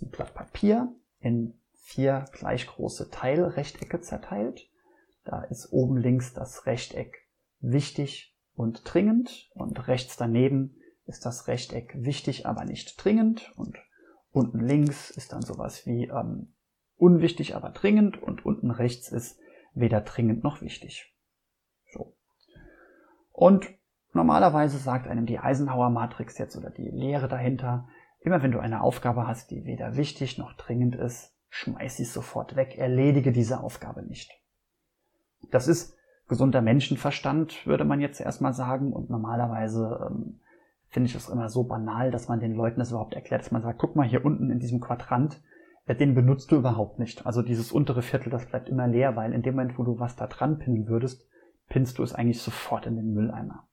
ein 0.00 0.08
Blatt 0.08 0.32
Papier 0.32 0.90
in 1.20 1.60
vier 1.74 2.24
gleich 2.32 2.66
große 2.66 3.10
Teilrechtecke 3.10 4.00
zerteilt. 4.00 4.70
Da 5.24 5.42
ist 5.42 5.70
oben 5.70 5.98
links 5.98 6.32
das 6.32 6.64
Rechteck 6.64 7.28
wichtig 7.60 8.34
und 8.54 8.80
dringend 8.84 9.50
und 9.52 9.86
rechts 9.86 10.16
daneben 10.16 10.76
ist 11.04 11.26
das 11.26 11.46
Rechteck 11.46 11.94
wichtig, 11.94 12.46
aber 12.46 12.64
nicht 12.64 13.04
dringend 13.04 13.52
und 13.56 13.76
unten 14.34 14.60
links 14.60 15.10
ist 15.10 15.32
dann 15.32 15.42
sowas 15.42 15.86
wie 15.86 16.04
ähm, 16.04 16.52
unwichtig, 16.96 17.56
aber 17.56 17.70
dringend 17.70 18.22
und 18.22 18.44
unten 18.44 18.70
rechts 18.70 19.10
ist 19.10 19.38
weder 19.72 20.02
dringend 20.02 20.44
noch 20.44 20.60
wichtig. 20.60 21.14
So. 21.90 22.14
Und 23.32 23.74
Normalerweise 24.14 24.78
sagt 24.78 25.08
einem 25.08 25.26
die 25.26 25.40
Eisenhower 25.40 25.90
Matrix 25.90 26.38
jetzt 26.38 26.56
oder 26.56 26.70
die 26.70 26.88
Lehre 26.88 27.26
dahinter, 27.26 27.88
immer 28.20 28.42
wenn 28.42 28.52
du 28.52 28.60
eine 28.60 28.80
Aufgabe 28.80 29.26
hast, 29.26 29.50
die 29.50 29.64
weder 29.64 29.96
wichtig 29.96 30.38
noch 30.38 30.52
dringend 30.52 30.94
ist, 30.94 31.34
schmeiß 31.50 31.96
sie 31.96 32.04
sofort 32.04 32.54
weg, 32.54 32.78
erledige 32.78 33.32
diese 33.32 33.60
Aufgabe 33.60 34.02
nicht. 34.02 34.30
Das 35.50 35.66
ist 35.66 35.96
gesunder 36.28 36.62
Menschenverstand, 36.62 37.66
würde 37.66 37.84
man 37.84 38.00
jetzt 38.00 38.20
erstmal 38.20 38.54
sagen, 38.54 38.92
und 38.92 39.10
normalerweise 39.10 40.08
ähm, 40.08 40.40
finde 40.94 41.08
ich 41.08 41.16
es 41.16 41.28
immer 41.28 41.48
so 41.48 41.64
banal, 41.64 42.12
dass 42.12 42.28
man 42.28 42.38
den 42.38 42.54
Leuten 42.54 42.78
das 42.78 42.92
überhaupt 42.92 43.14
erklärt, 43.14 43.42
dass 43.42 43.50
man 43.50 43.62
sagt, 43.62 43.80
guck 43.80 43.96
mal 43.96 44.06
hier 44.06 44.24
unten 44.24 44.48
in 44.50 44.60
diesem 44.60 44.80
Quadrant, 44.80 45.42
äh, 45.86 45.96
den 45.96 46.14
benutzt 46.14 46.52
du 46.52 46.56
überhaupt 46.56 47.00
nicht. 47.00 47.26
Also 47.26 47.42
dieses 47.42 47.72
untere 47.72 48.00
Viertel, 48.00 48.30
das 48.30 48.46
bleibt 48.46 48.68
immer 48.68 48.86
leer, 48.86 49.16
weil 49.16 49.32
in 49.32 49.42
dem 49.42 49.56
Moment, 49.56 49.76
wo 49.76 49.82
du 49.82 49.98
was 49.98 50.14
da 50.14 50.28
dran 50.28 50.58
pinnen 50.58 50.86
würdest, 50.86 51.28
pinnst 51.68 51.98
du 51.98 52.04
es 52.04 52.14
eigentlich 52.14 52.40
sofort 52.40 52.86
in 52.86 52.94
den 52.94 53.12
Mülleimer. 53.12 53.66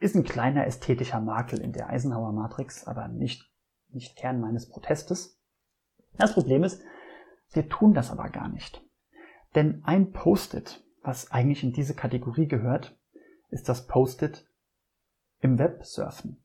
Ist 0.00 0.14
ein 0.14 0.24
kleiner 0.24 0.66
ästhetischer 0.66 1.20
Makel 1.20 1.60
in 1.60 1.72
der 1.72 1.88
Eisenhower 1.88 2.32
Matrix, 2.32 2.86
aber 2.86 3.08
nicht, 3.08 3.50
nicht 3.88 4.14
Kern 4.18 4.38
meines 4.38 4.68
Protestes. 4.68 5.40
Das 6.18 6.34
Problem 6.34 6.62
ist, 6.62 6.82
wir 7.52 7.70
tun 7.70 7.94
das 7.94 8.10
aber 8.10 8.28
gar 8.28 8.50
nicht. 8.50 8.84
Denn 9.54 9.82
ein 9.84 10.12
Post-it, 10.12 10.84
was 11.02 11.30
eigentlich 11.30 11.64
in 11.64 11.72
diese 11.72 11.94
Kategorie 11.94 12.48
gehört, 12.48 12.98
ist 13.48 13.70
das 13.70 13.86
Post-it 13.86 14.46
im 15.42 15.58
Web 15.58 15.84
surfen. 15.84 16.42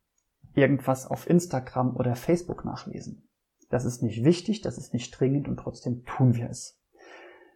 Irgendwas 0.53 1.05
auf 1.05 1.29
Instagram 1.29 1.95
oder 1.95 2.15
Facebook 2.15 2.65
nachlesen. 2.65 3.29
Das 3.69 3.85
ist 3.85 4.01
nicht 4.01 4.23
wichtig, 4.23 4.61
das 4.61 4.77
ist 4.77 4.93
nicht 4.93 5.11
dringend 5.17 5.47
und 5.47 5.57
trotzdem 5.57 6.03
tun 6.03 6.35
wir 6.35 6.49
es. 6.49 6.81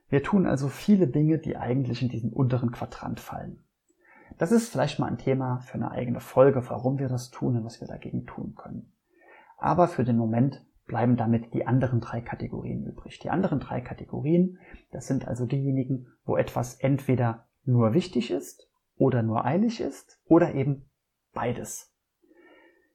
Wir 0.07 0.21
tun 0.21 0.45
also 0.45 0.67
viele 0.67 1.07
Dinge, 1.07 1.39
die 1.39 1.57
eigentlich 1.57 2.01
in 2.01 2.09
diesen 2.09 2.31
unteren 2.31 2.71
Quadrant 2.71 3.19
fallen. 3.19 3.63
Das 4.37 4.51
ist 4.51 4.69
vielleicht 4.69 4.99
mal 4.99 5.07
ein 5.07 5.17
Thema 5.17 5.59
für 5.61 5.75
eine 5.75 5.91
eigene 5.91 6.19
Folge, 6.19 6.63
warum 6.69 6.99
wir 6.99 7.07
das 7.07 7.31
tun 7.31 7.57
und 7.57 7.65
was 7.65 7.81
wir 7.81 7.87
dagegen 7.87 8.25
tun 8.25 8.53
können. 8.55 8.93
Aber 9.57 9.87
für 9.87 10.03
den 10.03 10.17
Moment 10.17 10.63
bleiben 10.85 11.17
damit 11.17 11.53
die 11.53 11.65
anderen 11.65 12.01
drei 12.01 12.21
Kategorien 12.21 12.85
übrig. 12.85 13.19
Die 13.19 13.29
anderen 13.29 13.59
drei 13.59 13.81
Kategorien, 13.81 14.59
das 14.91 15.07
sind 15.07 15.27
also 15.27 15.45
diejenigen, 15.45 16.07
wo 16.23 16.37
etwas 16.37 16.75
entweder 16.75 17.47
nur 17.63 17.93
wichtig 17.93 18.29
ist 18.29 18.67
oder 18.95 19.23
nur 19.23 19.45
eilig 19.45 19.79
ist 19.79 20.19
oder 20.25 20.53
eben 20.53 20.85
beides. 21.33 21.93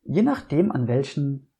Je 0.02 0.22
nachdem, 0.22 0.70
an 0.70 0.86
welchen 0.88 1.50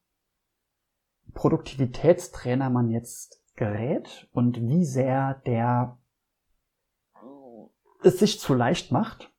Produktivitätstrainer 1.35 2.71
man 2.71 2.91
jetzt 2.91 3.43
gerät 3.57 4.29
und 4.33 4.61
wie 4.61 4.85
sehr 4.85 5.35
der 5.47 5.99
es 8.03 8.19
sich 8.19 8.41
zu 8.41 8.55
leicht 8.55 8.93
macht, 8.93 9.33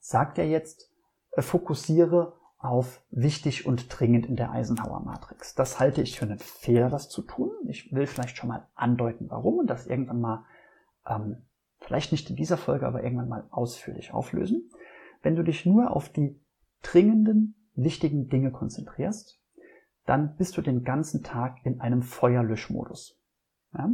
sagt 0.00 0.38
er 0.38 0.46
jetzt, 0.46 0.92
äh, 1.32 1.42
fokussiere 1.42 2.36
auf 2.58 3.02
wichtig 3.10 3.66
und 3.66 3.86
dringend 3.88 4.26
in 4.26 4.36
der 4.36 4.52
Eisenhower 4.52 5.00
Matrix. 5.00 5.54
Das 5.54 5.80
halte 5.80 6.02
ich 6.02 6.18
für 6.18 6.26
einen 6.26 6.38
Fehler, 6.38 6.90
das 6.90 7.08
zu 7.08 7.22
tun. 7.22 7.50
Ich 7.68 7.92
will 7.92 8.06
vielleicht 8.06 8.36
schon 8.36 8.48
mal 8.48 8.68
andeuten, 8.74 9.30
warum 9.30 9.58
und 9.58 9.66
das 9.68 9.86
irgendwann 9.86 10.20
mal, 10.20 10.44
ähm, 11.06 11.42
vielleicht 11.78 12.12
nicht 12.12 12.28
in 12.28 12.36
dieser 12.36 12.58
Folge, 12.58 12.86
aber 12.86 13.02
irgendwann 13.02 13.28
mal 13.28 13.46
ausführlich 13.50 14.12
auflösen. 14.12 14.70
Wenn 15.22 15.36
du 15.36 15.42
dich 15.42 15.64
nur 15.64 15.94
auf 15.96 16.10
die 16.10 16.38
dringenden, 16.82 17.54
wichtigen 17.74 18.28
Dinge 18.28 18.50
konzentrierst, 18.50 19.40
dann 20.06 20.36
bist 20.36 20.56
du 20.56 20.62
den 20.62 20.82
ganzen 20.82 21.22
Tag 21.22 21.58
in 21.64 21.80
einem 21.80 22.02
Feuerlöschmodus. 22.02 23.20
Ja? 23.74 23.90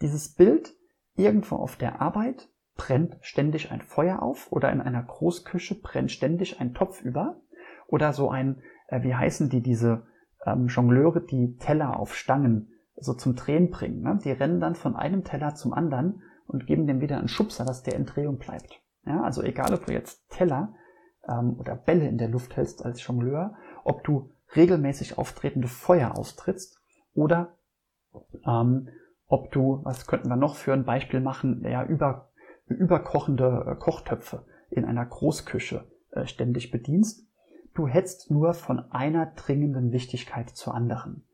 Dieses 0.00 0.34
Bild 0.34 0.74
irgendwo 1.14 1.56
auf 1.56 1.76
der 1.76 2.00
Arbeit 2.00 2.48
brennt 2.74 3.18
ständig 3.20 3.70
ein 3.70 3.82
Feuer 3.82 4.22
auf 4.22 4.50
oder 4.50 4.72
in 4.72 4.80
einer 4.80 5.02
Großküche 5.02 5.74
brennt 5.74 6.10
ständig 6.10 6.60
ein 6.60 6.74
Topf 6.74 7.02
über 7.02 7.40
oder 7.86 8.12
so 8.12 8.30
ein, 8.30 8.62
äh, 8.88 9.02
wie 9.02 9.14
heißen 9.14 9.50
die, 9.50 9.60
diese 9.60 10.06
ähm, 10.46 10.66
Jongleure, 10.68 11.20
die 11.20 11.56
Teller 11.58 11.98
auf 11.98 12.14
Stangen 12.14 12.72
so 12.96 13.14
zum 13.14 13.36
Drehen 13.36 13.70
bringen. 13.70 14.02
Ne? 14.02 14.18
Die 14.24 14.30
rennen 14.30 14.60
dann 14.60 14.74
von 14.74 14.96
einem 14.96 15.24
Teller 15.24 15.54
zum 15.54 15.72
anderen 15.72 16.22
und 16.46 16.66
geben 16.66 16.86
dem 16.86 17.00
wieder 17.00 17.18
einen 17.18 17.28
Schubser, 17.28 17.64
dass 17.64 17.82
der 17.82 17.94
in 17.94 18.06
Drehung 18.06 18.38
bleibt. 18.38 18.80
Ja, 19.04 19.22
also 19.22 19.42
egal, 19.42 19.74
ob 19.74 19.86
du 19.86 19.92
jetzt 19.92 20.28
Teller 20.30 20.74
ähm, 21.28 21.58
oder 21.58 21.76
Bälle 21.76 22.08
in 22.08 22.18
der 22.18 22.28
Luft 22.28 22.56
hältst 22.56 22.84
als 22.84 23.06
Jongleur, 23.06 23.54
ob 23.84 24.04
du 24.04 24.30
regelmäßig 24.54 25.18
auftretende 25.18 25.68
Feuer 25.68 26.16
austrittst 26.16 26.80
oder 27.14 27.56
ähm, 28.46 28.88
ob 29.26 29.50
du, 29.50 29.80
was 29.82 30.06
könnten 30.06 30.28
wir 30.28 30.36
noch 30.36 30.56
für 30.56 30.72
ein 30.72 30.84
Beispiel 30.84 31.20
machen, 31.20 31.64
ja, 31.64 31.84
über, 31.84 32.30
überkochende 32.66 33.64
äh, 33.66 33.76
Kochtöpfe 33.76 34.44
in 34.70 34.84
einer 34.84 35.06
Großküche 35.06 35.90
äh, 36.10 36.26
ständig 36.26 36.70
bedienst. 36.70 37.26
Du 37.74 37.88
hetzt 37.88 38.30
nur 38.30 38.52
von 38.52 38.92
einer 38.92 39.26
dringenden 39.26 39.92
Wichtigkeit 39.92 40.50
zur 40.50 40.74
anderen. 40.74 41.26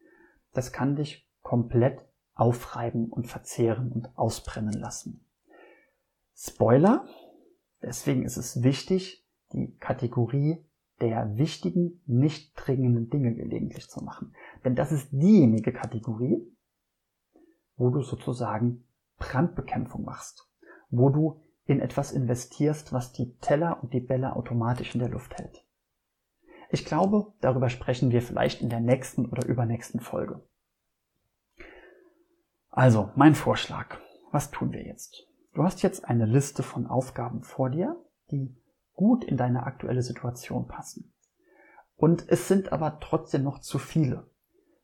Das 0.52 0.72
kann 0.72 0.94
dich 0.94 1.28
komplett 1.42 2.04
aufreiben 2.34 3.10
und 3.10 3.26
verzehren 3.26 3.90
und 3.90 4.16
ausbrennen 4.16 4.74
lassen. 4.74 5.26
Spoiler, 6.36 7.04
deswegen 7.82 8.24
ist 8.24 8.36
es 8.36 8.62
wichtig, 8.62 9.27
die 9.52 9.76
Kategorie 9.78 10.64
der 11.00 11.36
wichtigen, 11.36 12.00
nicht 12.06 12.52
dringenden 12.56 13.08
Dinge 13.08 13.34
gelegentlich 13.34 13.88
zu 13.88 14.02
machen. 14.02 14.34
Denn 14.64 14.74
das 14.74 14.90
ist 14.90 15.10
diejenige 15.12 15.72
Kategorie, 15.72 16.42
wo 17.76 17.90
du 17.90 18.02
sozusagen 18.02 18.84
Brandbekämpfung 19.18 20.04
machst, 20.04 20.48
wo 20.90 21.10
du 21.10 21.40
in 21.66 21.80
etwas 21.80 22.12
investierst, 22.12 22.92
was 22.92 23.12
die 23.12 23.36
Teller 23.36 23.82
und 23.82 23.92
die 23.92 24.00
Bälle 24.00 24.34
automatisch 24.34 24.94
in 24.94 25.00
der 25.00 25.10
Luft 25.10 25.36
hält. 25.38 25.64
Ich 26.70 26.84
glaube, 26.84 27.32
darüber 27.40 27.68
sprechen 27.68 28.10
wir 28.10 28.22
vielleicht 28.22 28.60
in 28.60 28.68
der 28.68 28.80
nächsten 28.80 29.26
oder 29.26 29.46
übernächsten 29.46 30.00
Folge. 30.00 30.42
Also, 32.70 33.10
mein 33.16 33.34
Vorschlag. 33.34 33.98
Was 34.30 34.50
tun 34.50 34.72
wir 34.72 34.84
jetzt? 34.84 35.26
Du 35.54 35.62
hast 35.62 35.82
jetzt 35.82 36.04
eine 36.04 36.26
Liste 36.26 36.62
von 36.62 36.86
Aufgaben 36.86 37.42
vor 37.42 37.70
dir, 37.70 37.96
die 38.30 38.54
gut 38.98 39.22
in 39.22 39.36
deine 39.36 39.62
aktuelle 39.62 40.02
Situation 40.02 40.66
passen. 40.66 41.14
Und 41.94 42.28
es 42.28 42.48
sind 42.48 42.72
aber 42.72 42.98
trotzdem 42.98 43.44
noch 43.44 43.60
zu 43.60 43.78
viele. 43.78 44.28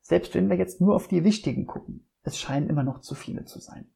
Selbst 0.02 0.36
wenn 0.36 0.48
wir 0.48 0.56
jetzt 0.56 0.80
nur 0.80 0.94
auf 0.94 1.08
die 1.08 1.24
wichtigen 1.24 1.66
gucken, 1.66 2.06
es 2.22 2.38
scheinen 2.38 2.68
immer 2.68 2.84
noch 2.84 3.00
zu 3.00 3.16
viele 3.16 3.44
zu 3.44 3.58
sein. 3.58 3.90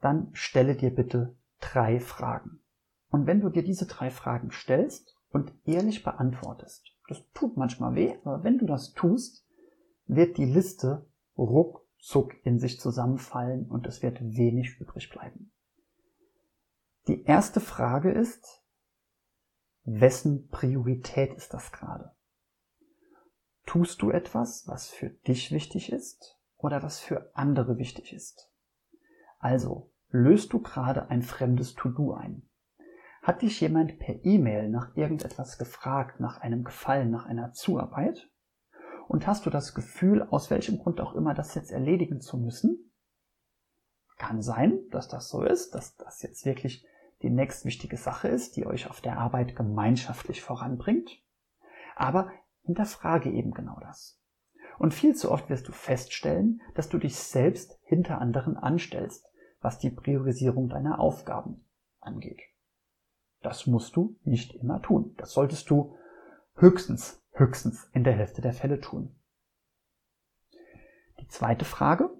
Dann 0.00 0.30
stelle 0.32 0.74
dir 0.74 0.92
bitte 0.92 1.36
drei 1.60 2.00
Fragen. 2.00 2.64
Und 3.10 3.28
wenn 3.28 3.40
du 3.40 3.48
dir 3.48 3.62
diese 3.62 3.86
drei 3.86 4.10
Fragen 4.10 4.50
stellst 4.50 5.16
und 5.30 5.54
ehrlich 5.64 6.02
beantwortest, 6.02 6.96
das 7.06 7.22
tut 7.32 7.56
manchmal 7.56 7.94
weh, 7.94 8.16
aber 8.24 8.42
wenn 8.42 8.58
du 8.58 8.66
das 8.66 8.92
tust, 8.92 9.46
wird 10.06 10.36
die 10.36 10.46
Liste 10.46 11.06
ruckzuck 11.38 12.34
in 12.44 12.58
sich 12.58 12.80
zusammenfallen 12.80 13.70
und 13.70 13.86
es 13.86 14.02
wird 14.02 14.20
wenig 14.20 14.80
übrig 14.80 15.10
bleiben. 15.10 15.52
Die 17.06 17.22
erste 17.22 17.60
Frage 17.60 18.10
ist, 18.10 18.63
wessen 19.84 20.48
Priorität 20.48 21.34
ist 21.34 21.54
das 21.54 21.72
gerade? 21.72 22.12
Tust 23.66 24.02
du 24.02 24.10
etwas, 24.10 24.66
was 24.66 24.90
für 24.90 25.10
dich 25.10 25.52
wichtig 25.52 25.92
ist 25.92 26.38
oder 26.56 26.82
was 26.82 27.00
für 27.00 27.30
andere 27.34 27.78
wichtig 27.78 28.12
ist? 28.12 28.50
Also, 29.38 29.92
löst 30.08 30.52
du 30.52 30.60
gerade 30.60 31.08
ein 31.10 31.22
fremdes 31.22 31.74
To-Do 31.74 32.14
ein? 32.14 32.48
Hat 33.22 33.42
dich 33.42 33.60
jemand 33.60 33.98
per 33.98 34.22
E-Mail 34.24 34.68
nach 34.68 34.94
irgendetwas 34.96 35.56
gefragt, 35.58 36.20
nach 36.20 36.38
einem 36.38 36.62
Gefallen, 36.62 37.10
nach 37.10 37.24
einer 37.24 37.52
Zuarbeit? 37.52 38.30
Und 39.08 39.26
hast 39.26 39.46
du 39.46 39.50
das 39.50 39.74
Gefühl, 39.74 40.22
aus 40.22 40.50
welchem 40.50 40.78
Grund 40.78 41.00
auch 41.00 41.14
immer, 41.14 41.34
das 41.34 41.54
jetzt 41.54 41.72
erledigen 41.72 42.20
zu 42.20 42.36
müssen? 42.36 42.92
Kann 44.16 44.42
sein, 44.42 44.78
dass 44.90 45.08
das 45.08 45.28
so 45.28 45.42
ist, 45.42 45.74
dass 45.74 45.96
das 45.96 46.22
jetzt 46.22 46.44
wirklich 46.44 46.86
die 47.24 47.30
nächstwichtige 47.30 47.96
Sache 47.96 48.28
ist, 48.28 48.56
die 48.56 48.66
euch 48.66 48.88
auf 48.90 49.00
der 49.00 49.18
Arbeit 49.18 49.56
gemeinschaftlich 49.56 50.42
voranbringt. 50.42 51.10
Aber 51.96 52.30
hinterfrage 52.62 53.30
eben 53.30 53.52
genau 53.52 53.80
das. 53.80 54.20
Und 54.78 54.92
viel 54.92 55.14
zu 55.14 55.30
oft 55.30 55.48
wirst 55.48 55.66
du 55.66 55.72
feststellen, 55.72 56.60
dass 56.74 56.90
du 56.90 56.98
dich 56.98 57.16
selbst 57.16 57.78
hinter 57.84 58.20
anderen 58.20 58.58
anstellst, 58.58 59.26
was 59.60 59.78
die 59.78 59.90
Priorisierung 59.90 60.68
deiner 60.68 60.98
Aufgaben 60.98 61.64
angeht. 62.00 62.42
Das 63.40 63.66
musst 63.66 63.96
du 63.96 64.18
nicht 64.24 64.54
immer 64.54 64.82
tun. 64.82 65.14
Das 65.16 65.32
solltest 65.32 65.70
du 65.70 65.96
höchstens, 66.56 67.22
höchstens 67.32 67.88
in 67.94 68.04
der 68.04 68.14
Hälfte 68.14 68.42
der 68.42 68.52
Fälle 68.52 68.80
tun. 68.80 69.18
Die 71.20 71.28
zweite 71.28 71.64
Frage 71.64 72.10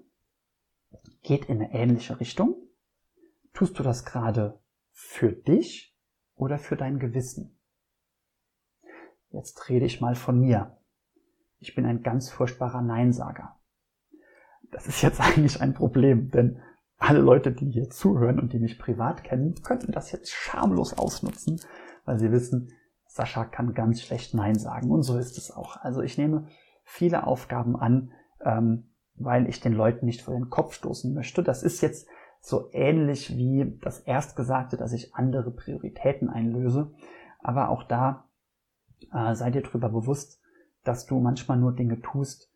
geht 1.21 1.45
in 1.45 1.61
eine 1.61 1.73
ähnliche 1.73 2.19
Richtung. 2.19 2.55
Tust 3.53 3.77
du 3.77 3.83
das 3.83 4.03
gerade 4.03 4.59
für 4.97 5.33
dich 5.33 5.93
oder 6.35 6.57
für 6.57 6.77
dein 6.77 6.99
Gewissen? 6.99 7.59
Jetzt 9.29 9.67
rede 9.67 9.85
ich 9.85 9.99
mal 9.99 10.15
von 10.15 10.39
mir. 10.39 10.77
Ich 11.59 11.75
bin 11.75 11.85
ein 11.85 12.01
ganz 12.01 12.29
furchtbarer 12.29 12.81
Neinsager. 12.81 13.59
Das 14.71 14.87
ist 14.87 15.01
jetzt 15.01 15.19
eigentlich 15.21 15.61
ein 15.61 15.73
Problem, 15.73 16.31
denn 16.31 16.61
alle 16.97 17.19
Leute, 17.19 17.51
die 17.51 17.69
hier 17.69 17.89
zuhören 17.89 18.39
und 18.39 18.53
die 18.53 18.59
mich 18.59 18.79
privat 18.79 19.25
kennen, 19.25 19.55
könnten 19.63 19.91
das 19.91 20.13
jetzt 20.13 20.31
schamlos 20.31 20.97
ausnutzen, 20.97 21.59
weil 22.05 22.17
sie 22.17 22.31
wissen, 22.31 22.71
Sascha 23.05 23.43
kann 23.43 23.73
ganz 23.73 24.01
schlecht 24.01 24.33
Nein 24.33 24.57
sagen. 24.57 24.91
Und 24.91 25.03
so 25.03 25.17
ist 25.17 25.37
es 25.37 25.51
auch. 25.51 25.75
Also 25.77 26.01
ich 26.01 26.17
nehme 26.17 26.47
viele 26.85 27.27
Aufgaben 27.27 27.75
an, 27.75 28.13
ähm, 28.39 28.93
weil 29.15 29.49
ich 29.49 29.59
den 29.59 29.73
Leuten 29.73 30.05
nicht 30.05 30.21
vor 30.21 30.33
den 30.33 30.49
Kopf 30.49 30.73
stoßen 30.73 31.13
möchte. 31.13 31.43
Das 31.43 31.63
ist 31.63 31.81
jetzt 31.81 32.07
so 32.45 32.69
ähnlich 32.73 33.35
wie 33.35 33.75
das 33.81 34.01
Erstgesagte, 34.01 34.77
dass 34.77 34.93
ich 34.93 35.15
andere 35.15 35.49
Prioritäten 35.49 36.29
einlöse. 36.29 36.91
Aber 37.39 37.69
auch 37.69 37.81
da 37.83 38.29
äh, 39.11 39.33
sei 39.33 39.49
dir 39.49 39.63
darüber 39.63 39.89
bewusst, 39.89 40.39
dass 40.83 41.07
du 41.07 41.19
manchmal 41.19 41.57
nur 41.57 41.73
Dinge 41.73 42.01
tust, 42.01 42.53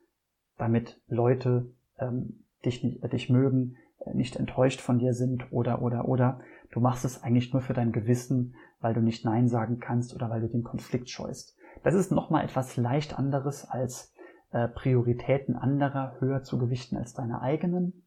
damit 0.60 1.01
Leute 1.08 1.72
ähm, 1.98 2.46
dich, 2.63 2.84
nicht, 2.84 3.03
äh, 3.03 3.10
dich 3.10 3.31
mögen, 3.31 3.77
äh, 4.05 4.13
nicht 4.13 4.36
enttäuscht 4.36 4.79
von 4.79 5.00
dir 5.00 5.15
sind 5.15 5.51
oder 5.51 5.81
oder 5.81 6.08
oder. 6.08 6.39
Du 6.72 6.79
machst 6.81 7.03
es 7.03 7.24
eigentlich 7.24 7.51
nur 7.51 7.63
für 7.63 7.74
dein 7.74 7.91
Gewissen, 7.91 8.53
weil 8.81 8.93
du 8.93 9.01
nicht 9.01 9.25
Nein 9.25 9.48
sagen 9.48 9.79
kannst 9.79 10.13
oder 10.13 10.29
weil 10.29 10.41
du 10.41 10.50
den 10.50 10.63
Konflikt 10.63 11.10
scheust. 11.10 11.58
Das 11.84 11.96
ist 11.96 12.12
nochmal 12.12 12.46
etwas 12.46 12.77
leicht 12.77 13.17
anderes 13.17 13.67
als 13.67 14.13
äh, 14.51 14.67
Prioritäten 14.67 15.55
anderer 15.55 16.15
höher 16.19 16.43
zu 16.43 16.60
gewichten 16.60 16.96
als 16.96 17.15
deine 17.15 17.41
eigenen. 17.41 18.03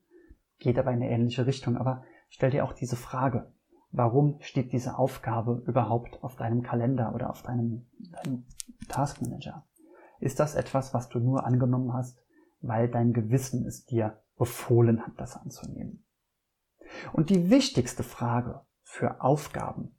Geht 0.62 0.78
aber 0.78 0.92
in 0.92 1.02
eine 1.02 1.10
ähnliche 1.10 1.44
Richtung. 1.44 1.76
Aber 1.76 2.04
stell 2.28 2.50
dir 2.50 2.64
auch 2.64 2.72
diese 2.72 2.94
Frage. 2.94 3.52
Warum 3.90 4.40
steht 4.42 4.72
diese 4.72 4.96
Aufgabe 4.96 5.60
überhaupt 5.66 6.22
auf 6.22 6.36
deinem 6.36 6.62
Kalender 6.62 7.12
oder 7.16 7.30
auf 7.30 7.42
deinem, 7.42 7.90
deinem 7.98 8.46
Taskmanager? 8.88 9.66
Ist 10.20 10.38
das 10.38 10.54
etwas, 10.54 10.94
was 10.94 11.08
du 11.08 11.18
nur 11.18 11.44
angenommen 11.44 11.92
hast, 11.92 12.22
weil 12.60 12.88
dein 12.88 13.12
Gewissen 13.12 13.66
es 13.66 13.86
dir 13.86 14.22
befohlen 14.38 15.04
hat, 15.04 15.14
das 15.16 15.36
anzunehmen? 15.36 16.06
Und 17.12 17.30
die 17.30 17.50
wichtigste 17.50 18.04
Frage 18.04 18.60
für 18.84 19.20
Aufgaben 19.20 19.98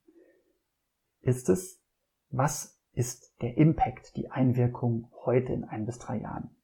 ist 1.20 1.50
es, 1.50 1.84
was 2.30 2.80
ist 2.94 3.36
der 3.42 3.58
Impact, 3.58 4.16
die 4.16 4.32
Einwirkung 4.32 5.12
heute 5.26 5.52
in 5.52 5.66
ein 5.66 5.86
bis 5.86 6.00
drei 6.00 6.22
Jahren? 6.22 6.56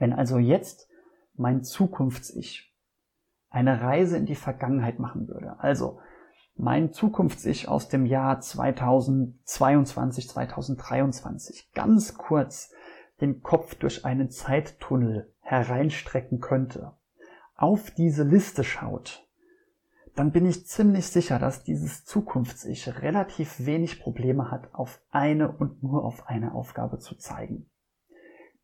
Wenn 0.00 0.12
also 0.12 0.38
jetzt 0.38 0.88
mein 1.38 1.62
Zukunfts-Ich 1.62 2.74
eine 3.48 3.80
Reise 3.80 4.16
in 4.16 4.26
die 4.26 4.34
Vergangenheit 4.34 4.98
machen 4.98 5.28
würde, 5.28 5.58
also 5.60 6.00
mein 6.56 6.92
Zukunfts-Ich 6.92 7.68
aus 7.68 7.88
dem 7.88 8.06
Jahr 8.06 8.40
2022, 8.40 10.28
2023 10.28 11.72
ganz 11.72 12.16
kurz 12.16 12.72
den 13.20 13.42
Kopf 13.42 13.74
durch 13.74 14.04
einen 14.04 14.30
Zeittunnel 14.30 15.32
hereinstrecken 15.40 16.40
könnte, 16.40 16.92
auf 17.54 17.90
diese 17.90 18.24
Liste 18.24 18.64
schaut 18.64 19.26
dann 20.16 20.32
bin 20.32 20.46
ich 20.46 20.66
ziemlich 20.66 21.06
sicher, 21.06 21.38
dass 21.38 21.62
dieses 21.62 22.06
Zukunfts-Ich 22.06 23.02
relativ 23.02 23.66
wenig 23.66 24.00
Probleme 24.00 24.50
hat, 24.50 24.74
auf 24.74 25.00
eine 25.10 25.52
und 25.52 25.82
nur 25.82 26.04
auf 26.04 26.26
eine 26.26 26.54
Aufgabe 26.54 26.98
zu 26.98 27.16
zeigen. 27.16 27.68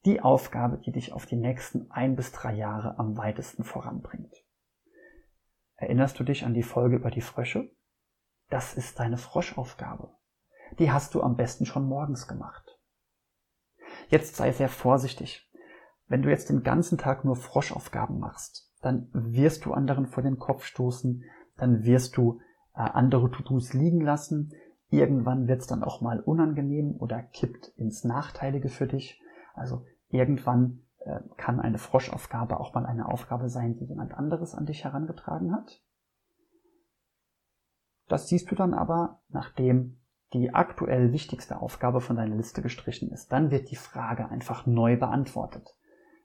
Die 0.04 0.20
Aufgabe, 0.20 0.78
die 0.78 0.90
dich 0.90 1.12
auf 1.12 1.26
die 1.26 1.36
nächsten 1.36 1.90
ein 1.90 2.16
bis 2.16 2.32
drei 2.32 2.54
Jahre 2.54 2.98
am 2.98 3.16
weitesten 3.16 3.62
voranbringt. 3.62 4.34
Erinnerst 5.76 6.18
du 6.18 6.24
dich 6.24 6.44
an 6.44 6.54
die 6.54 6.64
Folge 6.64 6.96
über 6.96 7.10
die 7.10 7.20
Frösche? 7.20 7.70
Das 8.50 8.74
ist 8.74 8.98
deine 8.98 9.16
Froschaufgabe. 9.16 10.10
Die 10.78 10.90
hast 10.90 11.14
du 11.14 11.22
am 11.22 11.36
besten 11.36 11.66
schon 11.66 11.86
morgens 11.86 12.26
gemacht. 12.26 12.78
Jetzt 14.08 14.36
sei 14.36 14.52
sehr 14.52 14.68
vorsichtig. 14.68 15.50
Wenn 16.06 16.22
du 16.22 16.30
jetzt 16.30 16.50
den 16.50 16.62
ganzen 16.62 16.98
Tag 16.98 17.24
nur 17.24 17.36
Froschaufgaben 17.36 18.18
machst, 18.18 18.72
dann 18.80 19.08
wirst 19.12 19.64
du 19.64 19.72
anderen 19.72 20.06
vor 20.06 20.22
den 20.22 20.38
Kopf 20.38 20.64
stoßen, 20.64 21.24
dann 21.56 21.84
wirst 21.84 22.16
du 22.16 22.40
äh, 22.74 22.80
andere 22.80 23.30
To-Dos 23.30 23.72
liegen 23.72 24.00
lassen. 24.00 24.52
Irgendwann 24.88 25.46
wird 25.46 25.60
es 25.60 25.68
dann 25.68 25.84
auch 25.84 26.00
mal 26.00 26.20
unangenehm 26.20 26.96
oder 26.98 27.22
kippt 27.22 27.68
ins 27.76 28.04
Nachteilige 28.04 28.68
für 28.68 28.86
dich. 28.86 29.22
Also 29.54 29.84
irgendwann 30.12 30.82
äh, 31.00 31.20
kann 31.36 31.60
eine 31.60 31.78
Froschaufgabe 31.78 32.60
auch 32.60 32.74
mal 32.74 32.86
eine 32.86 33.06
Aufgabe 33.06 33.48
sein, 33.48 33.74
die 33.74 33.86
jemand 33.86 34.14
anderes 34.14 34.54
an 34.54 34.66
dich 34.66 34.84
herangetragen 34.84 35.54
hat. 35.54 35.82
Das 38.08 38.28
siehst 38.28 38.50
du 38.50 38.54
dann 38.54 38.74
aber, 38.74 39.22
nachdem 39.28 40.02
die 40.32 40.54
aktuell 40.54 41.12
wichtigste 41.12 41.60
Aufgabe 41.60 42.00
von 42.00 42.16
deiner 42.16 42.36
Liste 42.36 42.62
gestrichen 42.62 43.10
ist. 43.10 43.32
Dann 43.32 43.50
wird 43.50 43.70
die 43.70 43.76
Frage 43.76 44.28
einfach 44.28 44.66
neu 44.66 44.96
beantwortet. 44.96 45.76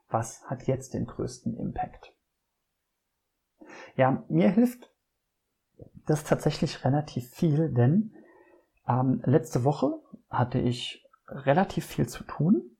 Was 0.09 0.43
hat 0.49 0.67
jetzt 0.67 0.93
den 0.93 1.05
größten 1.05 1.57
Impact? 1.57 2.13
Ja, 3.95 4.23
mir 4.29 4.49
hilft 4.49 4.93
das 6.05 6.23
tatsächlich 6.23 6.85
relativ 6.85 7.29
viel, 7.31 7.73
denn 7.73 8.13
ähm, 8.87 9.21
letzte 9.25 9.63
Woche 9.63 9.99
hatte 10.29 10.59
ich 10.59 11.05
relativ 11.27 11.85
viel 11.85 12.07
zu 12.07 12.23
tun 12.23 12.76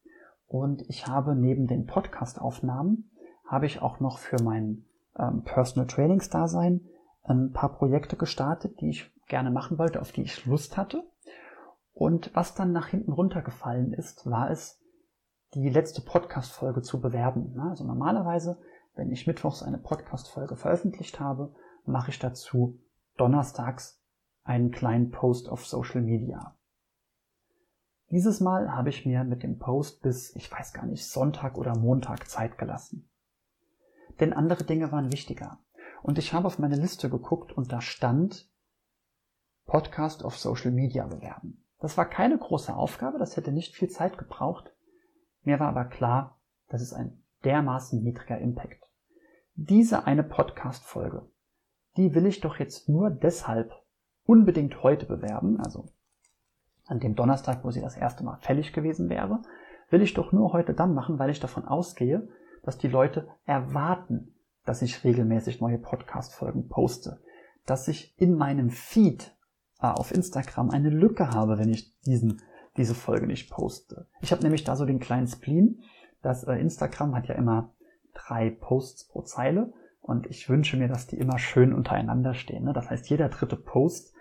und 0.48 0.84
ich 0.90 1.08
habe 1.08 1.36
neben 1.36 1.68
den 1.68 1.86
Podcast-Aufnahmen 1.86 3.12
habe 3.46 3.66
ich 3.66 3.82
auch 3.82 4.00
noch 4.00 4.18
für 4.18 4.42
mein 4.42 4.86
ähm, 5.18 5.44
Personal 5.44 5.88
Trainings 5.88 6.30
Dasein 6.30 6.82
ein 7.24 7.52
paar 7.52 7.78
Projekte 7.78 8.16
gestartet, 8.16 8.80
die 8.80 8.90
ich 8.90 9.12
gerne 9.28 9.52
machen 9.52 9.78
wollte, 9.78 10.02
auf 10.02 10.12
die 10.12 10.22
ich 10.22 10.46
Lust 10.46 10.78
hatte. 10.78 11.04
Und 11.94 12.34
was 12.34 12.56
dann 12.56 12.72
nach 12.72 12.88
hinten 12.88 13.12
runtergefallen 13.12 13.92
ist, 13.94 14.30
war 14.30 14.50
es, 14.50 14.82
die 15.54 15.70
letzte 15.70 16.02
Podcast-Folge 16.02 16.82
zu 16.82 17.00
bewerben. 17.00 17.58
Also 17.60 17.86
normalerweise, 17.86 18.60
wenn 18.96 19.12
ich 19.12 19.28
mittwochs 19.28 19.64
eine 19.64 19.78
Podcast-Folge 19.78 20.56
veröffentlicht 20.56 21.20
habe, 21.20 21.54
mache 21.86 22.12
ich 22.12 22.20
dazu 22.20 22.80
donnerstags 23.18 24.02
einen 24.44 24.72
kleinen 24.72 25.10
Post 25.10 25.50
auf 25.50 25.66
Social 25.66 26.02
Media. 26.02 26.57
Dieses 28.10 28.40
Mal 28.40 28.72
habe 28.72 28.90
ich 28.90 29.06
mir 29.06 29.24
mit 29.24 29.44
dem 29.44 29.60
Post 29.60 30.02
bis, 30.02 30.36
ich 30.36 30.52
weiß 30.52 30.74
gar 30.74 30.86
nicht, 30.86 31.06
Sonntag 31.06 31.58
oder 31.58 31.78
Montag 31.78 32.30
Zeit 32.30 32.58
gelassen. 32.58 33.10
Denn 34.20 34.34
andere 34.34 34.64
Dinge 34.64 34.92
waren 34.92 35.12
wichtiger. 35.12 35.60
Und 36.04 36.18
ich 36.18 36.34
habe 36.34 36.48
auf 36.48 36.60
meine 36.60 36.76
Liste 36.76 37.10
geguckt 37.10 37.52
und 37.52 37.72
da 37.72 37.82
stand 37.82 38.50
Podcast 39.66 40.24
auf 40.24 40.38
Social 40.38 40.72
Media 40.72 41.06
bewerben. 41.08 41.64
Das 41.80 41.98
war 41.98 42.10
keine 42.10 42.38
große 42.38 42.74
Aufgabe, 42.74 43.20
das 43.20 43.36
hätte 43.36 43.52
nicht 43.52 43.76
viel 43.76 43.90
Zeit 43.90 44.18
gebraucht. 44.18 44.72
Mir 45.44 45.60
war 45.60 45.68
aber 45.68 45.86
klar, 45.86 46.40
das 46.70 46.82
ist 46.82 46.94
ein 46.94 47.22
dermaßen 47.44 48.02
niedriger 48.02 48.38
Impact. 48.40 48.84
Diese 49.56 50.06
eine 50.06 50.24
Podcast-Folge 50.24 51.28
die 51.98 52.14
will 52.14 52.28
ich 52.28 52.40
doch 52.40 52.60
jetzt 52.60 52.88
nur 52.88 53.10
deshalb 53.10 53.74
unbedingt 54.24 54.84
heute 54.84 55.06
bewerben, 55.08 55.60
also 55.60 55.90
an 56.88 57.00
dem 57.00 57.16
Donnerstag, 57.16 57.64
wo 57.64 57.72
sie 57.72 57.82
das 57.82 57.98
erste 57.98 58.24
Mal 58.24 58.38
fällig 58.38 58.74
gewesen 58.74 59.10
wäre, 59.10 59.42
will 59.90 60.02
ich 60.02 60.14
doch 60.14 60.32
nur 60.32 60.54
heute 60.54 60.74
dann 60.74 60.94
machen, 60.94 61.20
weil 61.20 61.30
ich 61.30 61.40
davon 61.40 61.66
ausgehe, 61.66 62.28
dass 62.64 62.78
die 62.78 62.88
Leute 62.88 63.28
erwarten, 63.46 64.36
dass 64.66 64.82
ich 64.82 65.04
regelmäßig 65.04 65.62
neue 65.62 65.78
Podcast-Folgen 65.78 66.68
poste, 66.68 67.22
dass 67.66 67.88
ich 67.88 68.20
in 68.20 68.36
meinem 68.36 68.70
Feed 68.70 69.36
äh, 69.82 69.88
auf 69.88 70.12
Instagram 70.12 70.70
eine 70.70 70.90
Lücke 70.90 71.30
habe, 71.30 71.58
wenn 71.58 71.70
ich 71.70 71.98
diesen, 72.02 72.42
diese 72.76 72.96
Folge 72.96 73.28
nicht 73.28 73.50
poste. 73.50 74.08
Ich 74.22 74.32
habe 74.32 74.44
nämlich 74.44 74.64
da 74.64 74.76
so 74.76 74.86
den 74.86 75.00
kleinen 75.00 75.28
Spleen, 75.28 75.82
dass 76.22 76.44
äh, 76.44 76.56
Instagram 76.56 77.16
hat 77.16 77.28
ja 77.28 77.36
immer 77.36 77.74
drei 78.14 78.50
Posts 78.50 79.08
pro 79.08 79.22
Zeile 79.22 79.74
und 80.02 80.26
ich 80.28 80.50
wünsche 80.50 80.78
mir, 80.78 80.88
dass 80.88 81.08
die 81.08 81.18
immer 81.18 81.38
schön 81.38 81.74
untereinander 81.74 82.34
stehen. 82.34 82.64
Ne? 82.64 82.74
Das 82.74 82.90
heißt, 82.90 83.10
jeder 83.10 83.30
dritte 83.30 83.56
Post, 83.56 84.14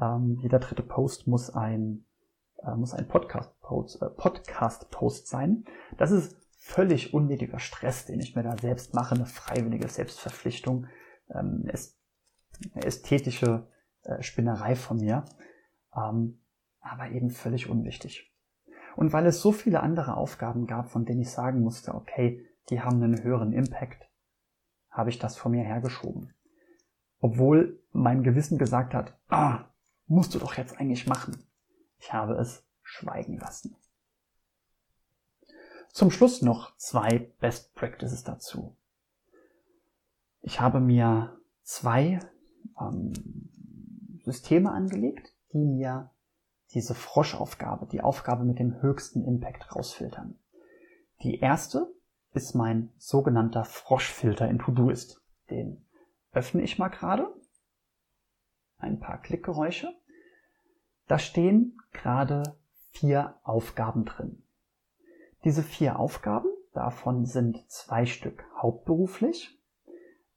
ähm, 0.00 0.38
jeder 0.40 0.58
dritte 0.58 0.82
Post 0.82 1.26
muss 1.26 1.50
ein, 1.50 2.04
äh, 2.62 2.74
muss 2.74 2.94
ein 2.94 3.08
Podcast-Post 3.08 4.02
äh, 4.02 4.10
Podcast 4.10 4.88
-Post 4.90 5.26
sein. 5.26 5.64
Das 5.96 6.10
ist 6.10 6.36
völlig 6.56 7.12
unnötiger 7.12 7.58
Stress, 7.58 8.06
den 8.06 8.20
ich 8.20 8.34
mir 8.34 8.42
da 8.42 8.56
selbst 8.56 8.94
mache, 8.94 9.14
eine 9.14 9.26
freiwillige 9.26 9.88
Selbstverpflichtung, 9.88 10.86
ähm, 11.30 11.64
ist 11.70 11.98
eine 12.72 12.84
ästhetische 12.84 13.66
äh, 14.02 14.22
Spinnerei 14.22 14.74
von 14.74 14.98
mir, 14.98 15.24
ähm, 15.96 16.40
aber 16.80 17.10
eben 17.10 17.30
völlig 17.30 17.68
unwichtig. 17.68 18.32
Und 18.96 19.12
weil 19.12 19.26
es 19.26 19.40
so 19.40 19.52
viele 19.52 19.80
andere 19.80 20.16
Aufgaben 20.16 20.66
gab, 20.66 20.90
von 20.90 21.04
denen 21.04 21.20
ich 21.20 21.30
sagen 21.30 21.60
musste, 21.60 21.94
okay, 21.94 22.46
die 22.70 22.80
haben 22.80 23.02
einen 23.02 23.22
höheren 23.22 23.52
Impact, 23.52 24.08
habe 24.90 25.10
ich 25.10 25.18
das 25.18 25.36
vor 25.36 25.50
mir 25.50 25.64
hergeschoben. 25.64 26.32
Obwohl 27.20 27.82
mein 27.92 28.22
Gewissen 28.22 28.58
gesagt 28.58 28.94
hat, 28.94 29.18
ah, 29.28 29.66
musst 30.06 30.34
du 30.34 30.38
doch 30.38 30.54
jetzt 30.56 30.78
eigentlich 30.78 31.06
machen. 31.06 31.46
Ich 31.98 32.12
habe 32.12 32.34
es 32.34 32.64
schweigen 32.82 33.38
lassen. 33.38 33.76
Zum 35.92 36.10
Schluss 36.10 36.42
noch 36.42 36.76
zwei 36.76 37.32
Best 37.40 37.74
Practices 37.74 38.24
dazu. 38.24 38.76
Ich 40.40 40.60
habe 40.60 40.80
mir 40.80 41.38
zwei 41.62 42.18
ähm, 42.80 43.12
Systeme 44.24 44.72
angelegt, 44.72 45.34
die 45.52 45.64
mir 45.64 46.10
diese 46.72 46.94
Froschaufgabe, 46.94 47.86
die 47.86 48.00
Aufgabe 48.02 48.44
mit 48.44 48.58
dem 48.58 48.82
höchsten 48.82 49.24
Impact 49.24 49.74
rausfiltern. 49.74 50.38
Die 51.22 51.38
erste 51.38 51.94
ist 52.32 52.54
mein 52.54 52.92
sogenannter 52.98 53.64
Froschfilter 53.64 54.48
in 54.48 54.58
Todoist. 54.58 55.22
Den 55.50 55.86
öffne 56.32 56.62
ich 56.62 56.78
mal 56.78 56.88
gerade. 56.88 57.32
Ein 58.84 59.00
paar 59.00 59.16
Klickgeräusche. 59.22 59.88
Da 61.08 61.18
stehen 61.18 61.78
gerade 61.92 62.58
vier 62.90 63.34
Aufgaben 63.42 64.04
drin. 64.04 64.42
Diese 65.42 65.62
vier 65.62 65.98
Aufgaben, 65.98 66.48
davon 66.74 67.24
sind 67.24 67.64
zwei 67.70 68.04
Stück 68.04 68.44
hauptberuflich. 68.60 69.58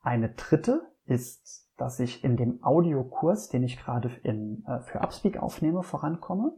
Eine 0.02 0.30
dritte 0.30 0.90
ist, 1.06 1.70
dass 1.76 2.00
ich 2.00 2.24
in 2.24 2.38
dem 2.38 2.64
Audiokurs, 2.64 3.50
den 3.50 3.64
ich 3.64 3.78
gerade 3.78 4.10
in, 4.24 4.64
äh, 4.66 4.80
für 4.80 5.02
Upspeak 5.02 5.38
aufnehme, 5.38 5.84
vorankomme. 5.84 6.54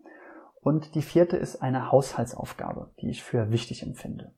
Und 0.62 0.94
die 0.94 1.02
vierte 1.02 1.38
ist 1.38 1.64
eine 1.64 1.92
Haushaltsaufgabe, 1.92 2.92
die 3.02 3.10
ich 3.10 3.24
für 3.24 3.52
wichtig 3.52 3.82
empfinde. 3.82 4.36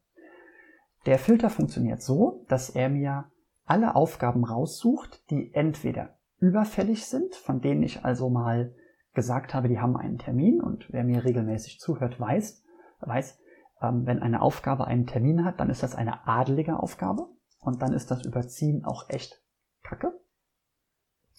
Der 1.06 1.20
Filter 1.20 1.50
funktioniert 1.50 2.02
so, 2.02 2.46
dass 2.48 2.70
er 2.70 2.88
mir 2.88 3.26
alle 3.66 3.96
Aufgaben 3.96 4.46
raussucht, 4.46 5.30
die 5.32 5.54
entweder 5.54 6.18
überfällig 6.42 7.06
sind, 7.06 7.36
von 7.36 7.62
denen 7.62 7.84
ich 7.84 8.04
also 8.04 8.30
mal 8.30 8.76
gesagt 9.14 9.54
habe, 9.54 9.70
die 9.70 9.80
haben 9.80 9.96
einen 9.96 10.18
Termin 10.18 10.60
und 10.60 10.92
wer 10.92 11.04
mir 11.04 11.24
regelmäßig 11.24 11.80
zuhört, 11.80 12.20
weiß, 12.20 12.64
weiß, 13.02 13.40
ähm, 13.82 14.06
wenn 14.06 14.22
eine 14.22 14.42
Aufgabe 14.42 14.86
einen 14.88 15.06
Termin 15.06 15.46
hat, 15.46 15.60
dann 15.60 15.70
ist 15.70 15.84
das 15.84 15.96
eine 15.96 16.28
adelige 16.28 16.80
Aufgabe 16.80 17.28
und 17.60 17.82
dann 17.82 17.94
ist 17.94 18.12
das 18.12 18.26
Überziehen 18.26 18.84
auch 18.84 19.10
echt 19.10 19.42
Kacke. 19.84 20.20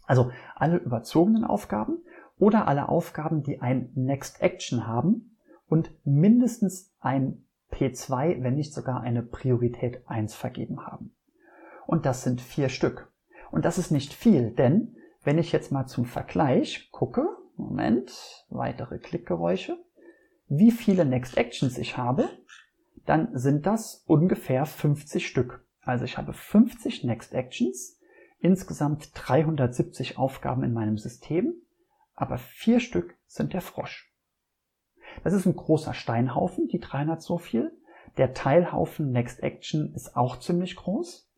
Also 0.07 0.31
alle 0.55 0.77
überzogenen 0.79 1.45
Aufgaben 1.45 1.99
oder 2.39 2.69
alle 2.69 2.89
Aufgaben, 2.89 3.43
die 3.43 3.61
ein 3.61 3.91
Next 3.95 4.41
Action 4.41 4.87
haben 4.87 5.37
und 5.67 5.93
mindestens 6.05 6.95
ein 7.01 7.45
P2, 7.73 8.43
wenn 8.43 8.55
nicht 8.55 8.75
sogar 8.75 9.01
eine 9.01 9.23
Priorität 9.23 10.07
1 10.07 10.35
vergeben 10.35 10.87
haben. 10.87 11.17
Und 11.87 12.07
das 12.07 12.23
sind 12.23 12.41
vier 12.41 12.69
Stück. 12.69 13.12
Und 13.53 13.65
das 13.67 13.79
ist 13.79 13.91
nicht 13.91 14.15
viel, 14.15 14.51
denn 14.51 14.97
wenn 15.23 15.39
ich 15.39 15.53
jetzt 15.53 15.71
mal 15.71 15.87
zum 15.87 16.07
Vergleich 16.07 16.91
gucke, 16.91 17.29
Moment, 17.57 18.45
weitere 18.49 18.99
Klickgeräusche, 18.99 19.79
wie 20.49 20.73
viele 20.73 21.05
Next 21.05 21.37
Actions 21.37 21.79
ich 21.79 21.97
habe, 21.97 22.29
dann 23.05 23.29
sind 23.39 23.67
das 23.67 24.05
ungefähr 24.07 24.65
50 24.65 25.27
Stück. 25.27 25.65
Also 25.83 26.05
ich 26.07 26.17
habe 26.17 26.33
50 26.33 27.05
Next 27.05 27.35
Actions, 27.35 28.01
insgesamt 28.41 29.11
370 29.15 30.17
Aufgaben 30.17 30.65
in 30.65 30.73
meinem 30.73 30.97
System, 30.97 31.55
aber 32.15 32.39
vier 32.39 32.81
Stück 32.81 33.17
sind 33.27 33.53
der 33.53 33.61
Frosch. 33.61 34.13
Das 35.25 35.35
ist 35.35 35.45
ein 35.45 35.57
großer 35.57 35.93
Steinhaufen, 35.93 36.69
die 36.69 36.81
300 36.81 37.21
so 37.21 37.37
viel. 37.37 37.71
Der 38.17 38.33
Teilhaufen 38.33 39.13
Next 39.13 39.43
Action 39.43 39.93
ist 39.95 40.17
auch 40.17 40.39
ziemlich 40.39 40.77
groß. 40.77 41.29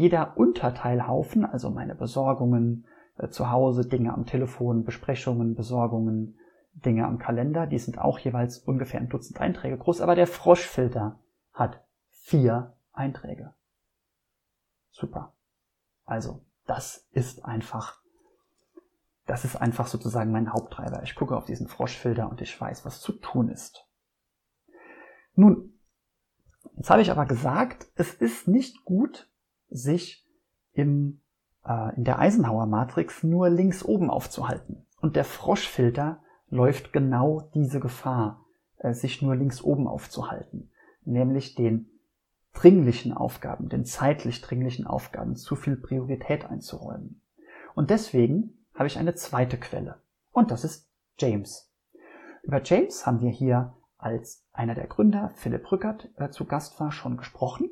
Jeder 0.00 0.38
Unterteilhaufen, 0.38 1.44
also 1.44 1.68
meine 1.68 1.94
Besorgungen 1.94 2.86
äh, 3.18 3.28
zu 3.28 3.50
Hause, 3.50 3.86
Dinge 3.86 4.14
am 4.14 4.24
Telefon, 4.24 4.82
Besprechungen, 4.82 5.54
Besorgungen, 5.54 6.38
Dinge 6.72 7.04
am 7.04 7.18
Kalender, 7.18 7.66
die 7.66 7.78
sind 7.78 7.98
auch 7.98 8.18
jeweils 8.18 8.60
ungefähr 8.60 8.98
ein 8.98 9.10
Dutzend 9.10 9.38
Einträge 9.42 9.76
groß, 9.76 10.00
aber 10.00 10.14
der 10.14 10.26
Froschfilter 10.26 11.20
hat 11.52 11.84
vier 12.08 12.78
Einträge. 12.94 13.52
Super. 14.90 15.34
Also, 16.06 16.46
das 16.64 17.06
ist 17.12 17.44
einfach, 17.44 18.00
das 19.26 19.44
ist 19.44 19.56
einfach 19.56 19.86
sozusagen 19.86 20.32
mein 20.32 20.50
Haupttreiber. 20.50 21.02
Ich 21.02 21.14
gucke 21.14 21.36
auf 21.36 21.44
diesen 21.44 21.68
Froschfilter 21.68 22.30
und 22.30 22.40
ich 22.40 22.58
weiß, 22.58 22.86
was 22.86 23.02
zu 23.02 23.12
tun 23.12 23.50
ist. 23.50 23.86
Nun, 25.34 25.78
jetzt 26.76 26.88
habe 26.88 27.02
ich 27.02 27.10
aber 27.10 27.26
gesagt, 27.26 27.88
es 27.96 28.14
ist 28.14 28.48
nicht 28.48 28.86
gut, 28.86 29.29
sich 29.70 30.26
im, 30.72 31.20
äh, 31.64 31.96
in 31.96 32.04
der 32.04 32.18
Eisenhower-Matrix 32.18 33.22
nur 33.22 33.48
links 33.48 33.84
oben 33.84 34.10
aufzuhalten. 34.10 34.86
Und 35.00 35.16
der 35.16 35.24
Froschfilter 35.24 36.22
läuft 36.48 36.92
genau 36.92 37.50
diese 37.54 37.80
Gefahr, 37.80 38.44
äh, 38.78 38.92
sich 38.92 39.22
nur 39.22 39.36
links 39.36 39.62
oben 39.62 39.86
aufzuhalten, 39.86 40.70
nämlich 41.04 41.54
den 41.54 41.90
dringlichen 42.52 43.12
Aufgaben, 43.12 43.68
den 43.68 43.84
zeitlich 43.84 44.40
dringlichen 44.40 44.86
Aufgaben 44.86 45.36
zu 45.36 45.54
viel 45.54 45.76
Priorität 45.76 46.44
einzuräumen. 46.44 47.22
Und 47.74 47.90
deswegen 47.90 48.66
habe 48.74 48.88
ich 48.88 48.98
eine 48.98 49.14
zweite 49.14 49.56
Quelle. 49.56 50.02
Und 50.32 50.50
das 50.50 50.64
ist 50.64 50.90
James. 51.18 51.72
Über 52.42 52.62
James 52.62 53.06
haben 53.06 53.20
wir 53.20 53.30
hier 53.30 53.76
als 53.98 54.46
einer 54.52 54.74
der 54.74 54.86
Gründer, 54.86 55.30
Philipp 55.34 55.70
Rückert, 55.70 56.08
äh, 56.16 56.30
zu 56.30 56.46
Gast 56.46 56.80
war, 56.80 56.90
schon 56.90 57.16
gesprochen. 57.16 57.70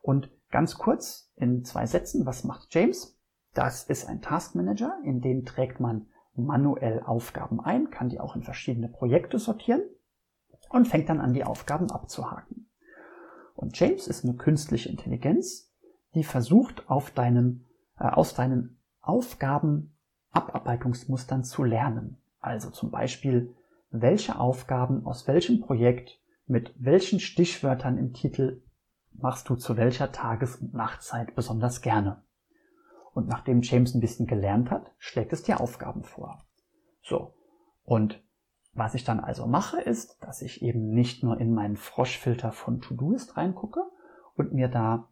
Und 0.00 0.30
ganz 0.50 0.76
kurz 0.76 1.32
in 1.36 1.64
zwei 1.64 1.86
Sätzen, 1.86 2.26
was 2.26 2.44
macht 2.44 2.74
James? 2.74 3.18
Das 3.54 3.84
ist 3.84 4.08
ein 4.08 4.20
Taskmanager, 4.20 4.98
in 5.04 5.20
den 5.20 5.44
trägt 5.44 5.80
man 5.80 6.08
manuell 6.34 7.02
Aufgaben 7.02 7.60
ein, 7.60 7.90
kann 7.90 8.08
die 8.08 8.20
auch 8.20 8.36
in 8.36 8.42
verschiedene 8.42 8.88
Projekte 8.88 9.38
sortieren 9.38 9.82
und 10.68 10.88
fängt 10.88 11.08
dann 11.08 11.20
an, 11.20 11.32
die 11.32 11.44
Aufgaben 11.44 11.90
abzuhaken. 11.90 12.68
Und 13.54 13.78
James 13.78 14.06
ist 14.06 14.24
eine 14.24 14.34
künstliche 14.34 14.90
Intelligenz, 14.90 15.72
die 16.14 16.24
versucht, 16.24 16.90
auf 16.90 17.10
deinen, 17.10 17.66
äh, 17.98 18.04
aus 18.04 18.34
deinen 18.34 18.78
Aufgabenabarbeitungsmustern 19.00 21.44
zu 21.44 21.64
lernen. 21.64 22.18
Also 22.40 22.68
zum 22.70 22.90
Beispiel, 22.90 23.54
welche 23.90 24.38
Aufgaben 24.38 25.06
aus 25.06 25.26
welchem 25.26 25.60
Projekt 25.60 26.20
mit 26.46 26.74
welchen 26.78 27.20
Stichwörtern 27.20 27.96
im 27.98 28.12
Titel 28.12 28.62
machst 29.18 29.48
du 29.48 29.56
zu 29.56 29.76
welcher 29.76 30.12
Tages- 30.12 30.56
und 30.56 30.74
Nachtzeit 30.74 31.34
besonders 31.34 31.80
gerne. 31.80 32.22
Und 33.12 33.28
nachdem 33.28 33.62
James 33.62 33.94
ein 33.94 34.00
bisschen 34.00 34.26
gelernt 34.26 34.70
hat, 34.70 34.92
schlägt 34.98 35.32
es 35.32 35.42
dir 35.42 35.60
Aufgaben 35.60 36.04
vor. 36.04 36.44
So. 37.02 37.34
Und 37.84 38.22
was 38.74 38.94
ich 38.94 39.04
dann 39.04 39.20
also 39.20 39.46
mache, 39.46 39.80
ist, 39.80 40.22
dass 40.22 40.42
ich 40.42 40.60
eben 40.60 40.90
nicht 40.90 41.22
nur 41.22 41.40
in 41.40 41.54
meinen 41.54 41.76
Froschfilter 41.76 42.52
von 42.52 42.82
To-Doist 42.82 43.36
reingucke 43.36 43.80
und 44.34 44.52
mir 44.52 44.68
da, 44.68 45.08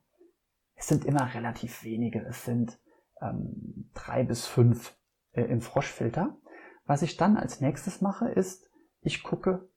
es 0.75 0.87
sind 0.87 1.07
immer 1.07 1.33
relativ 1.33 1.83
wenige, 1.83 2.23
es 2.27 2.45
sind 2.45 2.79
ähm, 3.23 3.90
drei 3.95 4.23
bis 4.23 4.47
fünf 4.47 4.99
äh, 5.33 5.45
im 5.45 5.62
Froschfilter. 5.62 6.37
Was 6.85 7.01
ich 7.01 7.17
dann 7.17 7.38
als 7.38 7.62
nächstes 7.62 8.03
mache, 8.03 8.29
ist, 8.29 8.69
ich 9.01 9.23
gucke, 9.23 9.69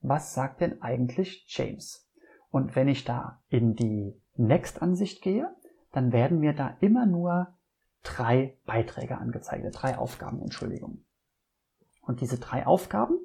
was 0.00 0.34
sagt 0.34 0.60
denn 0.60 0.82
eigentlich 0.82 1.44
James? 1.46 2.09
Und 2.50 2.74
wenn 2.74 2.88
ich 2.88 3.04
da 3.04 3.40
in 3.48 3.74
die 3.74 4.20
Next-Ansicht 4.36 5.22
gehe, 5.22 5.54
dann 5.92 6.12
werden 6.12 6.40
mir 6.40 6.52
da 6.52 6.76
immer 6.80 7.06
nur 7.06 7.54
drei 8.02 8.56
Beiträge 8.66 9.18
angezeigt, 9.18 9.64
drei 9.72 9.98
Aufgaben, 9.98 10.40
Entschuldigung. 10.42 11.04
Und 12.02 12.20
diese 12.20 12.38
drei 12.38 12.66
Aufgaben, 12.66 13.18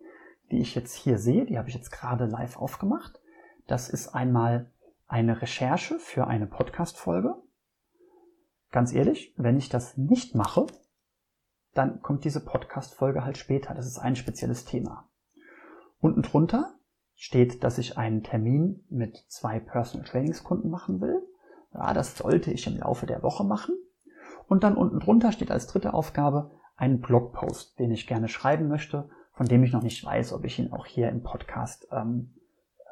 die 0.51 0.59
ich 0.59 0.75
jetzt 0.75 0.93
hier 0.93 1.17
sehe, 1.17 1.45
die 1.45 1.57
habe 1.57 1.69
ich 1.69 1.75
jetzt 1.75 1.91
gerade 1.91 2.25
live 2.25 2.57
aufgemacht. 2.57 3.19
Das 3.67 3.89
ist 3.89 4.09
einmal 4.09 4.69
eine 5.07 5.41
Recherche 5.41 5.97
für 5.99 6.27
eine 6.27 6.45
Podcast-Folge. 6.45 7.35
Ganz 8.71 8.93
ehrlich, 8.93 9.33
wenn 9.37 9.57
ich 9.57 9.69
das 9.69 9.97
nicht 9.97 10.35
mache, 10.35 10.67
dann 11.73 12.01
kommt 12.01 12.25
diese 12.25 12.43
Podcast-Folge 12.43 13.23
halt 13.23 13.37
später. 13.37 13.73
Das 13.73 13.87
ist 13.87 13.97
ein 13.97 14.15
spezielles 14.15 14.65
Thema. 14.65 15.07
Unten 15.99 16.21
drunter 16.21 16.75
steht, 17.15 17.63
dass 17.63 17.77
ich 17.77 17.97
einen 17.97 18.23
Termin 18.23 18.83
mit 18.89 19.25
zwei 19.27 19.59
Personal 19.59 20.07
Trainingskunden 20.07 20.69
machen 20.69 21.01
will. 21.01 21.21
Ja, 21.73 21.93
das 21.93 22.17
sollte 22.17 22.51
ich 22.51 22.67
im 22.67 22.77
Laufe 22.77 23.05
der 23.05 23.23
Woche 23.23 23.43
machen. 23.43 23.75
Und 24.47 24.63
dann 24.63 24.77
unten 24.77 24.99
drunter 24.99 25.31
steht 25.31 25.51
als 25.51 25.67
dritte 25.67 25.93
Aufgabe 25.93 26.51
ein 26.77 26.99
Blogpost, 26.99 27.79
den 27.79 27.91
ich 27.91 28.07
gerne 28.07 28.27
schreiben 28.27 28.67
möchte, 28.67 29.09
von 29.33 29.47
dem 29.47 29.63
ich 29.63 29.71
noch 29.71 29.81
nicht 29.81 30.03
weiß, 30.03 30.33
ob 30.33 30.45
ich 30.45 30.59
ihn 30.59 30.71
auch 30.71 30.85
hier 30.85 31.09
im 31.09 31.23
Podcast 31.23 31.87
ähm, 31.91 32.33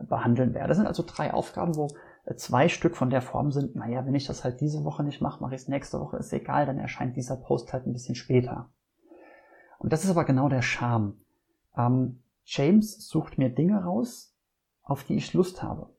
behandeln 0.02 0.54
werde. 0.54 0.70
Das 0.70 0.78
sind 0.78 0.88
also 0.88 1.04
drei 1.06 1.34
Aufgaben, 1.34 1.76
wo 1.76 1.88
äh, 2.26 2.36
zwei 2.36 2.70
Stück 2.70 2.96
von 2.96 3.10
der 3.10 3.22
Form 3.22 3.52
sind, 3.52 3.76
naja, 3.76 4.06
wenn 4.06 4.16
ich 4.16 4.26
das 4.26 4.44
halt 4.44 4.62
diese 4.62 4.84
Woche 4.84 5.04
nicht 5.04 5.22
mache, 5.22 5.42
mache 5.42 5.56
ich 5.56 5.62
es 5.62 5.68
nächste 5.68 6.00
Woche, 6.00 6.18
ist 6.18 6.34
egal, 6.34 6.66
dann 6.66 6.80
erscheint 6.80 7.16
dieser 7.16 7.38
Post 7.38 7.74
halt 7.74 7.86
ein 7.86 7.94
bisschen 7.94 8.16
später. 8.16 8.70
Und 9.80 9.92
das 9.92 10.04
ist 10.04 10.10
aber 10.10 10.24
genau 10.24 10.50
der 10.50 10.62
Charme. 10.62 11.18
Ähm, 11.78 12.23
James 12.44 13.08
sucht 13.08 13.38
mir 13.38 13.50
Dinge 13.50 13.84
raus, 13.84 14.36
auf 14.82 15.04
die 15.04 15.16
ich 15.16 15.34
Lust 15.34 15.64
habe. 15.64 15.96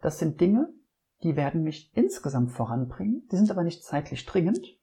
Das 0.00 0.18
sind 0.18 0.40
Dinge, 0.40 0.72
die 1.22 1.36
werden 1.36 1.62
mich 1.62 1.94
insgesamt 1.94 2.52
voranbringen, 2.52 3.28
die 3.30 3.36
sind 3.36 3.50
aber 3.50 3.62
nicht 3.62 3.84
zeitlich 3.84 4.26
dringend 4.26 4.78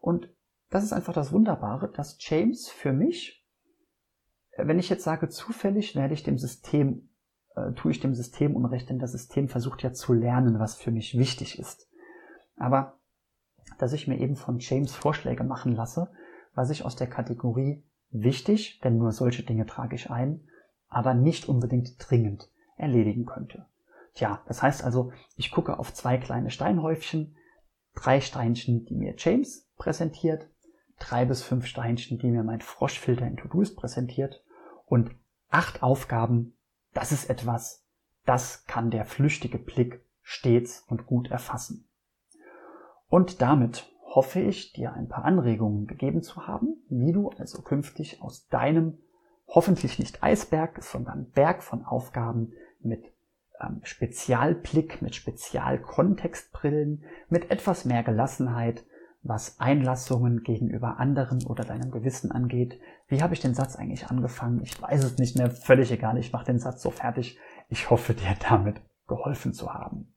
und 0.00 0.28
das 0.70 0.84
ist 0.84 0.92
einfach 0.92 1.12
das 1.12 1.32
Wunderbare, 1.32 1.90
dass 1.92 2.16
James 2.18 2.68
für 2.68 2.92
mich, 2.92 3.46
wenn 4.56 4.78
ich 4.78 4.88
jetzt 4.88 5.04
sage 5.04 5.28
zufällig, 5.28 5.94
werde 5.94 6.14
ich 6.14 6.22
dem 6.22 6.38
System, 6.38 7.10
äh, 7.54 7.72
tue 7.72 7.90
ich 7.90 8.00
dem 8.00 8.14
System 8.14 8.56
Unrecht, 8.56 8.88
denn 8.88 8.98
das 8.98 9.12
System 9.12 9.48
versucht 9.48 9.82
ja 9.82 9.92
zu 9.92 10.12
lernen, 10.12 10.58
was 10.58 10.76
für 10.76 10.90
mich 10.90 11.18
wichtig 11.18 11.58
ist. 11.58 11.88
Aber 12.56 12.98
dass 13.78 13.92
ich 13.92 14.08
mir 14.08 14.18
eben 14.18 14.36
von 14.36 14.58
James 14.58 14.94
Vorschläge 14.94 15.44
machen 15.44 15.72
lasse, 15.72 16.10
was 16.54 16.70
ich 16.70 16.84
aus 16.84 16.96
der 16.96 17.08
Kategorie 17.08 17.84
wichtig, 18.14 18.80
denn 18.80 18.96
nur 18.96 19.12
solche 19.12 19.42
Dinge 19.42 19.66
trage 19.66 19.96
ich 19.96 20.10
ein, 20.10 20.48
aber 20.88 21.12
nicht 21.12 21.48
unbedingt 21.48 21.96
dringend 21.98 22.48
erledigen 22.76 23.26
könnte. 23.26 23.66
Tja, 24.14 24.40
das 24.46 24.62
heißt 24.62 24.84
also, 24.84 25.12
ich 25.36 25.50
gucke 25.50 25.78
auf 25.78 25.92
zwei 25.92 26.16
kleine 26.16 26.50
Steinhäufchen, 26.50 27.36
drei 27.94 28.20
Steinchen, 28.20 28.84
die 28.86 28.94
mir 28.94 29.14
James 29.18 29.68
präsentiert, 29.76 30.48
drei 30.98 31.24
bis 31.24 31.42
fünf 31.42 31.66
Steinchen, 31.66 32.18
die 32.18 32.30
mir 32.30 32.44
mein 32.44 32.60
Froschfilter 32.60 33.26
in 33.26 33.36
Todoist 33.36 33.76
präsentiert 33.76 34.42
Und 34.86 35.10
acht 35.50 35.82
Aufgaben, 35.82 36.56
das 36.92 37.10
ist 37.10 37.28
etwas, 37.28 37.84
das 38.24 38.64
kann 38.66 38.90
der 38.90 39.04
flüchtige 39.04 39.58
Blick 39.58 40.04
stets 40.22 40.84
und 40.88 41.06
gut 41.06 41.30
erfassen. 41.30 41.88
Und 43.08 43.42
damit 43.42 43.92
hoffe 44.14 44.40
ich, 44.40 44.72
dir 44.72 44.92
ein 44.92 45.08
paar 45.08 45.24
Anregungen 45.24 45.86
gegeben 45.86 46.22
zu 46.22 46.46
haben, 46.46 46.76
wie 46.88 47.12
du 47.12 47.30
also 47.30 47.62
künftig 47.62 48.22
aus 48.22 48.46
deinem 48.48 48.98
hoffentlich 49.48 49.98
nicht 49.98 50.22
Eisberg, 50.22 50.82
sondern 50.82 51.30
Berg 51.30 51.62
von 51.62 51.84
Aufgaben 51.84 52.52
mit 52.80 53.04
ähm, 53.60 53.80
Spezialblick, 53.82 55.02
mit 55.02 55.14
Spezialkontextbrillen, 55.14 57.04
mit 57.28 57.50
etwas 57.50 57.84
mehr 57.84 58.02
Gelassenheit, 58.02 58.84
was 59.22 59.58
Einlassungen 59.58 60.42
gegenüber 60.42 60.98
anderen 60.98 61.44
oder 61.46 61.64
deinem 61.64 61.90
Gewissen 61.90 62.30
angeht. 62.30 62.78
Wie 63.08 63.22
habe 63.22 63.34
ich 63.34 63.40
den 63.40 63.54
Satz 63.54 63.74
eigentlich 63.74 64.06
angefangen? 64.08 64.62
Ich 64.62 64.80
weiß 64.80 65.02
es 65.02 65.18
nicht 65.18 65.36
mehr, 65.36 65.50
völlig 65.50 65.90
egal, 65.90 66.18
ich 66.18 66.32
mache 66.32 66.46
den 66.46 66.58
Satz 66.58 66.82
so 66.82 66.90
fertig. 66.90 67.38
Ich 67.68 67.90
hoffe 67.90 68.14
dir 68.14 68.36
damit 68.48 68.80
geholfen 69.08 69.52
zu 69.52 69.72
haben. 69.72 70.14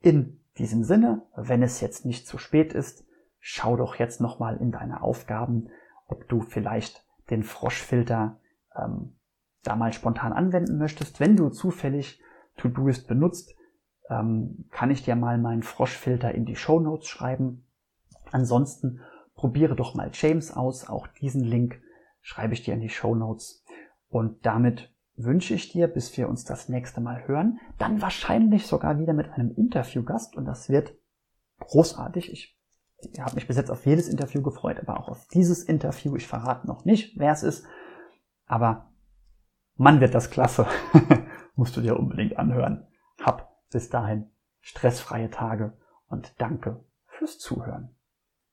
In 0.00 0.40
diesem 0.58 0.84
Sinne, 0.84 1.22
wenn 1.36 1.62
es 1.62 1.80
jetzt 1.80 2.04
nicht 2.04 2.26
zu 2.26 2.36
spät 2.36 2.72
ist, 2.72 3.06
schau 3.44 3.76
doch 3.76 3.96
jetzt 3.96 4.20
nochmal 4.20 4.56
in 4.56 4.70
deine 4.70 5.02
Aufgaben, 5.02 5.68
ob 6.06 6.28
du 6.28 6.40
vielleicht 6.40 7.04
den 7.28 7.42
Froschfilter 7.42 8.38
ähm, 8.76 9.16
da 9.64 9.74
mal 9.74 9.92
spontan 9.92 10.32
anwenden 10.32 10.78
möchtest. 10.78 11.18
Wenn 11.18 11.36
du 11.36 11.50
zufällig 11.50 12.22
Todoist 12.56 13.08
benutzt, 13.08 13.54
ähm, 14.08 14.66
kann 14.70 14.92
ich 14.92 15.04
dir 15.04 15.16
mal 15.16 15.38
meinen 15.38 15.64
Froschfilter 15.64 16.32
in 16.32 16.44
die 16.44 16.54
Show 16.56 16.78
Notes 16.78 17.08
schreiben. 17.08 17.66
Ansonsten 18.30 19.00
probiere 19.34 19.74
doch 19.74 19.94
mal 19.94 20.10
James 20.12 20.56
aus. 20.56 20.88
Auch 20.88 21.08
diesen 21.08 21.42
Link 21.42 21.82
schreibe 22.20 22.54
ich 22.54 22.62
dir 22.62 22.74
in 22.74 22.80
die 22.80 22.88
Show 22.88 23.16
Notes. 23.16 23.64
Und 24.08 24.46
damit 24.46 24.94
wünsche 25.16 25.54
ich 25.54 25.72
dir, 25.72 25.88
bis 25.88 26.16
wir 26.16 26.28
uns 26.28 26.44
das 26.44 26.68
nächste 26.68 27.00
Mal 27.00 27.26
hören, 27.26 27.58
dann 27.78 28.00
wahrscheinlich 28.00 28.68
sogar 28.68 29.00
wieder 29.00 29.14
mit 29.14 29.30
einem 29.32 29.50
Interviewgast 29.50 30.36
und 30.36 30.44
das 30.44 30.68
wird 30.68 30.94
großartig. 31.58 32.32
Ich, 32.32 32.58
ich 33.10 33.20
habe 33.20 33.34
mich 33.34 33.46
bis 33.46 33.56
jetzt 33.56 33.70
auf 33.70 33.86
jedes 33.86 34.08
Interview 34.08 34.42
gefreut, 34.42 34.78
aber 34.80 34.98
auch 34.98 35.08
auf 35.08 35.26
dieses 35.28 35.62
Interview. 35.64 36.16
Ich 36.16 36.26
verrate 36.26 36.66
noch 36.66 36.84
nicht, 36.84 37.18
wer 37.18 37.32
es 37.32 37.42
ist, 37.42 37.66
aber 38.46 38.92
Mann 39.76 40.00
wird 40.00 40.14
das 40.14 40.30
klasse. 40.30 40.66
Musst 41.54 41.76
du 41.76 41.80
dir 41.80 41.98
unbedingt 41.98 42.38
anhören. 42.38 42.86
Hab 43.20 43.52
bis 43.70 43.88
dahin 43.90 44.30
stressfreie 44.60 45.30
Tage 45.30 45.76
und 46.08 46.34
danke 46.38 46.84
fürs 47.06 47.38
Zuhören. 47.38 47.94